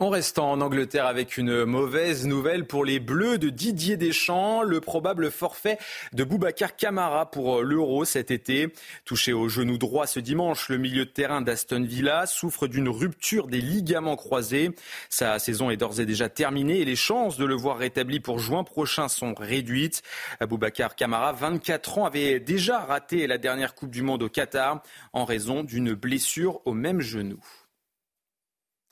En 0.00 0.10
restant 0.10 0.52
en 0.52 0.60
Angleterre 0.60 1.06
avec 1.06 1.38
une 1.38 1.64
mauvaise 1.64 2.24
nouvelle 2.24 2.68
pour 2.68 2.84
les 2.84 3.00
Bleus 3.00 3.36
de 3.36 3.50
Didier 3.50 3.96
Deschamps, 3.96 4.62
le 4.62 4.80
probable 4.80 5.28
forfait 5.28 5.76
de 6.12 6.22
Boubacar 6.22 6.76
Camara 6.76 7.28
pour 7.28 7.62
l'Euro 7.62 8.04
cet 8.04 8.30
été. 8.30 8.72
Touché 9.04 9.32
au 9.32 9.48
genou 9.48 9.76
droit 9.76 10.06
ce 10.06 10.20
dimanche, 10.20 10.68
le 10.68 10.78
milieu 10.78 11.04
de 11.04 11.10
terrain 11.10 11.40
d'Aston 11.40 11.82
Villa 11.82 12.26
souffre 12.26 12.68
d'une 12.68 12.88
rupture 12.88 13.48
des 13.48 13.60
ligaments 13.60 14.14
croisés. 14.14 14.70
Sa 15.08 15.40
saison 15.40 15.68
est 15.68 15.76
d'ores 15.76 15.98
et 15.98 16.06
déjà 16.06 16.28
terminée 16.28 16.78
et 16.78 16.84
les 16.84 16.94
chances 16.94 17.36
de 17.36 17.44
le 17.44 17.56
voir 17.56 17.76
rétabli 17.76 18.20
pour 18.20 18.38
juin 18.38 18.62
prochain 18.62 19.08
sont 19.08 19.34
réduites. 19.34 20.04
Boubacar 20.48 20.94
Camara, 20.94 21.32
24 21.32 21.98
ans, 21.98 22.04
avait 22.04 22.38
déjà 22.38 22.78
raté 22.78 23.26
la 23.26 23.36
dernière 23.36 23.74
Coupe 23.74 23.90
du 23.90 24.02
Monde 24.02 24.22
au 24.22 24.28
Qatar 24.28 24.80
en 25.12 25.24
raison 25.24 25.64
d'une 25.64 25.94
blessure 25.94 26.60
au 26.66 26.72
même 26.72 27.00
genou. 27.00 27.40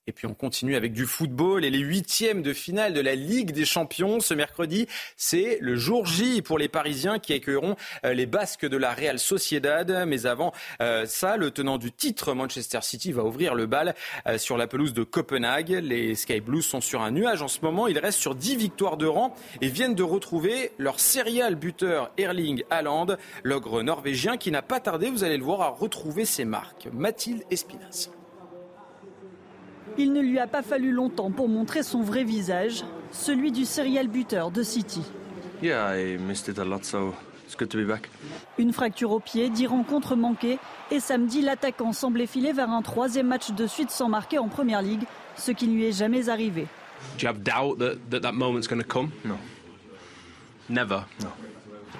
Et 0.09 0.13
puis 0.13 0.27
on 0.27 0.35
continue 0.35 0.77
avec 0.77 0.93
du 0.93 1.05
football 1.05 1.65
et 1.65 1.71
les 1.71 1.81
huitièmes 1.81 2.43
de 2.43 2.53
finale 2.53 2.95
de 2.95 3.01
la 3.01 3.17
Ligue 3.17 3.51
des 3.51 3.65
Champions. 3.65 4.21
Ce 4.21 4.35
mercredi, 4.35 4.87
c'est 5.17 5.59
le 5.61 5.75
jour 5.75 6.07
J 6.07 6.43
pour 6.43 6.59
les 6.59 6.69
Parisiens 6.69 7.19
qui 7.19 7.33
accueilleront 7.33 7.75
euh, 8.05 8.15
les 8.15 8.27
Basques 8.27 8.67
de 8.67 8.77
la 8.77 8.95
Real 8.95 9.19
Sociedad. 9.19 10.05
Mais 10.07 10.27
avant 10.27 10.53
euh, 10.81 11.07
ça, 11.07 11.37
le 11.37 11.51
tenant 11.51 11.77
du 11.77 11.91
titre, 11.91 12.35
Manchester 12.35 12.79
City, 12.83 13.11
va 13.11 13.25
ouvrir 13.25 13.57
le 13.57 13.67
bal 13.67 13.97
euh, 14.29 14.39
sur 14.39 14.57
la 14.57 14.69
pelouse 14.69 14.95
de 14.95 15.03
Copenhague. 15.03 15.71
Les 15.71 16.15
Sky 16.15 16.41
Blues 16.41 16.65
sont 16.65 16.81
sur 16.81 17.03
un 17.03 17.11
nuage 17.11 17.43
en 17.43 17.49
ce 17.49 17.59
moment. 17.63 17.89
Ils 17.89 17.99
restent 17.99 18.21
sur 18.21 18.37
10 18.37 18.55
victoires 18.55 18.97
de 18.99 19.07
rang 19.07 19.35
et 19.61 19.67
viennent 19.67 19.97
de 19.97 20.05
retrouver 20.05 20.71
leur 20.79 21.01
serial 21.01 21.57
buteur 21.57 22.13
Erling 22.17 22.63
Haaland, 22.71 23.17
l'ogre 23.43 23.83
norvégien 23.83 24.37
qui 24.37 24.53
n'a 24.53 24.63
pas 24.63 24.79
tardé, 24.79 25.11
vous 25.11 25.25
allez 25.25 25.37
le 25.37 25.45
voir, 25.45 25.63
à 25.63 25.71
retrouver 25.71 26.25
ses 26.25 26.45
marques. 26.45 26.89
Mathilde 26.93 27.43
Espinas. 27.51 28.09
Il 29.99 30.13
ne 30.13 30.21
lui 30.21 30.39
a 30.39 30.47
pas 30.47 30.63
fallu 30.63 30.93
longtemps 30.93 31.31
pour 31.31 31.49
montrer 31.49 31.83
son 31.83 32.03
vrai 32.03 32.25
visage, 32.25 32.85
celui 33.13 33.51
du 33.53 33.65
serial 33.65 34.09
buteur 34.09 34.51
de 34.51 34.63
City. 34.63 35.03
Une 38.59 38.73
fracture 38.73 39.13
au 39.13 39.21
pied, 39.21 39.49
dix 39.49 39.67
rencontres 39.67 40.17
manquées, 40.17 40.59
et 40.91 41.01
samedi, 41.01 41.41
l'attaquant 41.41 41.93
semblait 41.93 42.27
filer 42.27 42.53
vers 42.53 42.71
un 42.71 42.83
troisième 42.83 43.29
match 43.29 43.53
de 43.53 43.67
suite 43.67 43.91
sans 43.91 44.09
marquer 44.09 44.39
en 44.39 44.49
première 44.49 44.83
ligue, 44.83 45.05
ce 45.37 45.53
qui 45.53 45.67
ne 45.67 45.75
lui 45.75 45.87
est 45.87 45.93
jamais 45.93 46.29
arrivé. 46.29 46.67
Do 47.19 47.23
you 47.23 47.29
have 47.29 47.43
doubt 47.43 47.79
that 47.79 47.97
that, 48.11 48.21
that 48.21 48.33
moment's 48.33 48.67
going 48.67 48.81
to 48.81 48.87
come? 48.87 49.11
No. 49.25 49.37
Never. 50.69 51.05
No. 51.23 51.29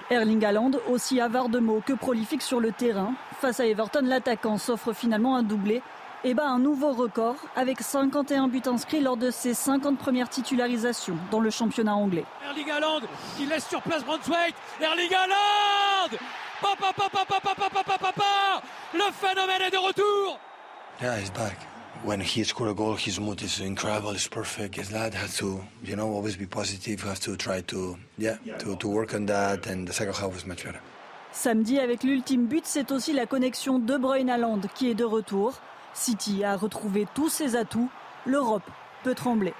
Erling 0.09 0.43
Haaland, 0.43 0.71
aussi 0.89 1.19
avare 1.19 1.49
de 1.49 1.59
mots 1.59 1.81
que 1.85 1.93
prolifique 1.93 2.41
sur 2.41 2.59
le 2.59 2.71
terrain, 2.71 3.13
face 3.39 3.59
à 3.59 3.65
Everton, 3.65 4.03
l'attaquant 4.03 4.57
s'offre 4.57 4.93
finalement 4.93 5.35
un 5.35 5.43
doublé 5.43 5.81
et 6.23 6.33
bat 6.33 6.47
un 6.47 6.59
nouveau 6.59 6.91
record 6.93 7.35
avec 7.55 7.81
51 7.81 8.47
buts 8.47 8.61
inscrits 8.65 9.01
lors 9.01 9.17
de 9.17 9.31
ses 9.31 9.53
50 9.53 9.97
premières 9.97 10.29
titularisations 10.29 11.17
dans 11.31 11.39
le 11.39 11.49
championnat 11.49 11.95
anglais. 11.95 12.25
Erling 12.49 12.69
Haaland 12.71 13.01
qui 13.37 13.45
laisse 13.45 13.67
sur 13.67 13.81
place 13.81 14.03
Brunswick. 14.03 14.55
Erling 14.81 15.13
Haaland 15.13 16.17
Papa, 16.61 16.91
papa, 16.95 17.25
papa, 17.25 17.55
papa, 17.55 17.69
papa, 17.69 17.97
papa 17.99 18.61
Le 18.93 19.11
phénomène 19.13 19.61
est 19.67 19.71
de 19.71 19.77
retour 19.77 20.39
Yeah, 21.01 21.19
he's 21.19 21.29
back. 21.29 21.57
When 22.03 22.19
he 22.19 22.43
scored 22.43 22.71
a 22.71 22.73
goal, 22.73 22.95
his 22.95 23.19
mood 23.19 23.41
is 23.41 23.59
incredible. 23.59 24.11
It's 24.11 24.27
perfect. 24.27 24.75
His 24.75 24.91
lad 24.91 25.13
has 25.13 25.37
to, 25.37 25.61
you 25.83 25.95
know, 25.95 26.11
always 26.11 26.35
be 26.35 26.47
positive. 26.47 27.03
Has 27.03 27.19
to 27.21 27.35
try 27.35 27.61
to, 27.67 27.97
yeah, 28.17 28.37
to, 28.59 28.75
to 28.75 28.87
work 28.87 29.13
on 29.13 29.25
that. 29.27 29.67
And 29.67 29.87
the 29.87 29.93
second 29.93 30.15
half 30.15 30.33
was 30.33 30.45
much 30.45 30.63
better. 30.63 30.79
Samedi, 31.31 31.77
avec 31.79 32.03
l'ultime 32.03 32.47
but, 32.47 32.65
c'est 32.65 32.91
aussi 32.91 33.13
la 33.13 33.27
connexion 33.27 33.77
De 33.77 33.95
Bruyne-Haaland 33.97 34.61
qui 34.73 34.89
est 34.89 34.95
de 34.95 35.03
retour. 35.03 35.59
City 35.97 36.43
a 36.43 36.55
retrouvé 36.55 37.07
tous 37.15 37.27
ses 37.27 37.55
atouts. 37.55 37.89
L'Europe 38.25 38.69
peut 39.03 39.15
trembler. 39.15 39.53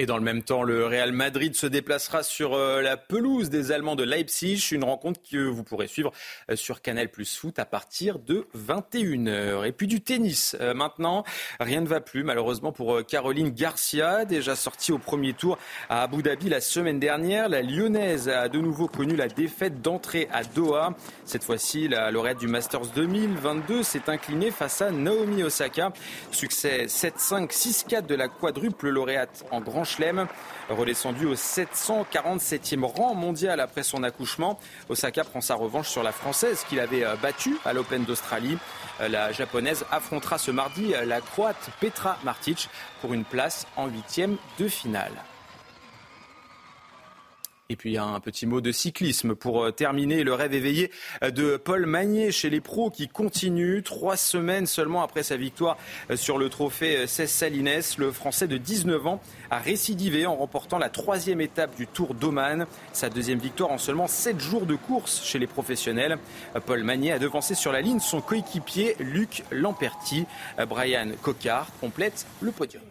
Et 0.00 0.06
dans 0.06 0.16
le 0.16 0.22
même 0.22 0.44
temps, 0.44 0.62
le 0.62 0.86
Real 0.86 1.10
Madrid 1.10 1.56
se 1.56 1.66
déplacera 1.66 2.22
sur 2.22 2.54
euh, 2.54 2.80
la 2.82 2.96
pelouse 2.96 3.50
des 3.50 3.72
Allemands 3.72 3.96
de 3.96 4.04
Leipzig, 4.04 4.68
une 4.70 4.84
rencontre 4.84 5.20
que 5.28 5.38
vous 5.38 5.64
pourrez 5.64 5.88
suivre 5.88 6.12
euh, 6.52 6.54
sur 6.54 6.82
Canal 6.82 7.08
Plus 7.08 7.36
Foot 7.36 7.58
à 7.58 7.64
partir 7.64 8.20
de 8.20 8.46
21h. 8.56 9.66
Et 9.66 9.72
puis 9.72 9.88
du 9.88 10.00
tennis 10.00 10.56
euh, 10.60 10.72
maintenant, 10.72 11.24
rien 11.58 11.80
ne 11.80 11.88
va 11.88 12.00
plus 12.00 12.22
malheureusement 12.22 12.70
pour 12.70 13.04
Caroline 13.04 13.50
Garcia, 13.50 14.24
déjà 14.24 14.54
sortie 14.54 14.92
au 14.92 14.98
premier 14.98 15.32
tour 15.32 15.58
à 15.90 16.04
Abu 16.04 16.22
Dhabi 16.22 16.48
la 16.48 16.60
semaine 16.60 17.00
dernière. 17.00 17.48
La 17.48 17.62
lyonnaise 17.62 18.28
a 18.28 18.48
de 18.48 18.60
nouveau 18.60 18.86
connu 18.86 19.16
la 19.16 19.26
défaite 19.26 19.82
d'entrée 19.82 20.28
à 20.32 20.44
Doha. 20.44 20.94
Cette 21.24 21.42
fois-ci, 21.42 21.88
la 21.88 22.12
lauréate 22.12 22.38
du 22.38 22.46
Masters 22.46 22.86
2022 22.94 23.82
s'est 23.82 24.08
inclinée 24.08 24.52
face 24.52 24.80
à 24.80 24.92
Naomi 24.92 25.42
Osaka. 25.42 25.92
Succès 26.30 26.86
7-5, 26.86 27.50
6-4 27.50 28.06
de 28.06 28.14
la 28.14 28.28
quadruple 28.28 28.90
lauréate 28.90 29.44
en 29.50 29.60
grand 29.60 29.87
chelem. 29.88 30.26
Redescendu 30.68 31.24
au 31.26 31.34
747e 31.34 32.84
rang 32.84 33.14
mondial 33.14 33.60
après 33.60 33.82
son 33.82 34.02
accouchement, 34.02 34.58
Osaka 34.90 35.24
prend 35.24 35.40
sa 35.40 35.54
revanche 35.54 35.88
sur 35.88 36.02
la 36.02 36.12
Française 36.12 36.64
qu'il 36.68 36.78
avait 36.78 37.04
euh, 37.04 37.16
battue 37.16 37.56
à 37.64 37.72
l'Open 37.72 38.04
d'Australie. 38.04 38.58
Euh, 39.00 39.08
la 39.08 39.32
Japonaise 39.32 39.86
affrontera 39.90 40.36
ce 40.36 40.50
mardi 40.50 40.94
euh, 40.94 41.06
la 41.06 41.20
Croate 41.20 41.70
Petra 41.80 42.18
Martic 42.22 42.68
pour 43.00 43.14
une 43.14 43.24
place 43.24 43.66
en 43.76 43.86
huitième 43.86 44.36
de 44.58 44.68
finale. 44.68 45.12
Et 47.70 47.76
puis 47.76 47.98
un 47.98 48.18
petit 48.20 48.46
mot 48.46 48.62
de 48.62 48.72
cyclisme 48.72 49.34
pour 49.34 49.62
euh, 49.62 49.72
terminer 49.72 50.24
le 50.24 50.32
rêve 50.32 50.54
éveillé 50.54 50.90
euh, 51.22 51.30
de 51.30 51.58
Paul 51.58 51.84
Magnier 51.84 52.32
chez 52.32 52.48
les 52.48 52.62
pros 52.62 52.88
qui 52.88 53.08
continue. 53.08 53.82
Trois 53.82 54.16
semaines 54.16 54.64
seulement 54.64 55.02
après 55.02 55.22
sa 55.22 55.36
victoire 55.36 55.76
euh, 56.10 56.16
sur 56.16 56.38
le 56.38 56.48
trophée 56.48 57.06
16 57.06 57.30
Salines, 57.30 57.82
le 57.98 58.10
Français 58.10 58.48
de 58.48 58.56
19 58.56 59.06
ans 59.06 59.20
a 59.50 59.58
récidivé 59.58 60.24
en 60.24 60.34
remportant 60.34 60.78
la 60.78 60.88
troisième 60.88 61.42
étape 61.42 61.76
du 61.76 61.86
Tour 61.86 62.14
d'Oman. 62.14 62.64
Sa 62.94 63.10
deuxième 63.10 63.38
victoire 63.38 63.70
en 63.70 63.76
seulement 63.76 64.06
sept 64.06 64.40
jours 64.40 64.64
de 64.64 64.74
course 64.74 65.22
chez 65.22 65.38
les 65.38 65.46
professionnels. 65.46 66.16
Paul 66.64 66.82
Magnier 66.84 67.12
a 67.12 67.18
devancé 67.18 67.54
sur 67.54 67.72
la 67.72 67.82
ligne 67.82 68.00
son 68.00 68.22
coéquipier 68.22 68.96
Luc 68.98 69.44
Lamperti. 69.50 70.24
Brian 70.70 71.10
Cocard 71.20 71.68
complète 71.82 72.26
le 72.40 72.50
podium. 72.50 72.87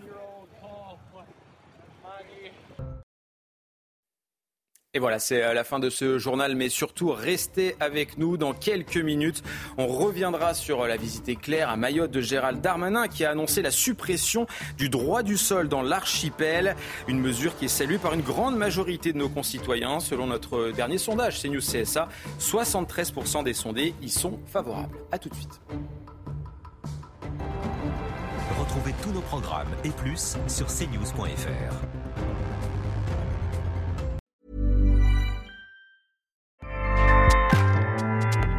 Et 4.98 5.00
voilà, 5.00 5.20
c'est 5.20 5.54
la 5.54 5.64
fin 5.64 5.78
de 5.78 5.92
ce 5.92 6.18
journal, 6.18 6.56
mais 6.56 6.70
surtout 6.70 7.12
restez 7.12 7.76
avec 7.80 8.18
nous 8.18 8.36
dans 8.36 8.54
quelques 8.54 8.98
minutes. 8.98 9.44
On 9.78 9.86
reviendra 9.86 10.56
sur 10.56 10.88
la 10.88 10.98
visite 10.98 11.30
éclair 11.30 11.70
à 11.70 11.78
Mayotte 11.78 12.10
de 12.10 12.20
Gérald 12.20 12.62
Darmanin 12.62 13.08
qui 13.08 13.24
a 13.24 13.30
annoncé 13.30 13.62
la 13.62 13.70
suppression 13.70 14.48
du 14.76 14.90
droit 14.90 15.22
du 15.22 15.38
sol 15.38 15.70
dans 15.70 15.84
l'archipel, 15.84 16.76
une 17.08 17.20
mesure 17.20 17.56
qui 17.56 17.66
est 17.66 17.68
saluée 17.68 18.00
par 18.00 18.16
une 18.16 18.24
grande 18.24 18.58
majorité 18.58 19.14
de 19.14 19.20
nos 19.20 19.30
concitoyens. 19.30 20.00
Selon 20.00 20.26
notre 20.26 20.72
dernier 20.72 20.98
sondage 20.98 21.44
CNews 21.44 21.62
CSA, 21.62 22.10
73% 22.40 23.44
des 23.44 23.54
sondés 23.54 23.94
y 24.02 24.10
sont 24.10 24.40
favorables. 24.48 24.98
A 25.12 25.20
tout 25.20 25.30
de 25.30 25.36
suite. 25.36 25.62
Retrouvez 28.60 28.96
tous 29.04 29.12
nos 29.12 29.22
programmes 29.22 29.76
et 29.84 29.92
plus 29.92 30.38
sur 30.48 30.66
cnews.fr. 30.66 31.97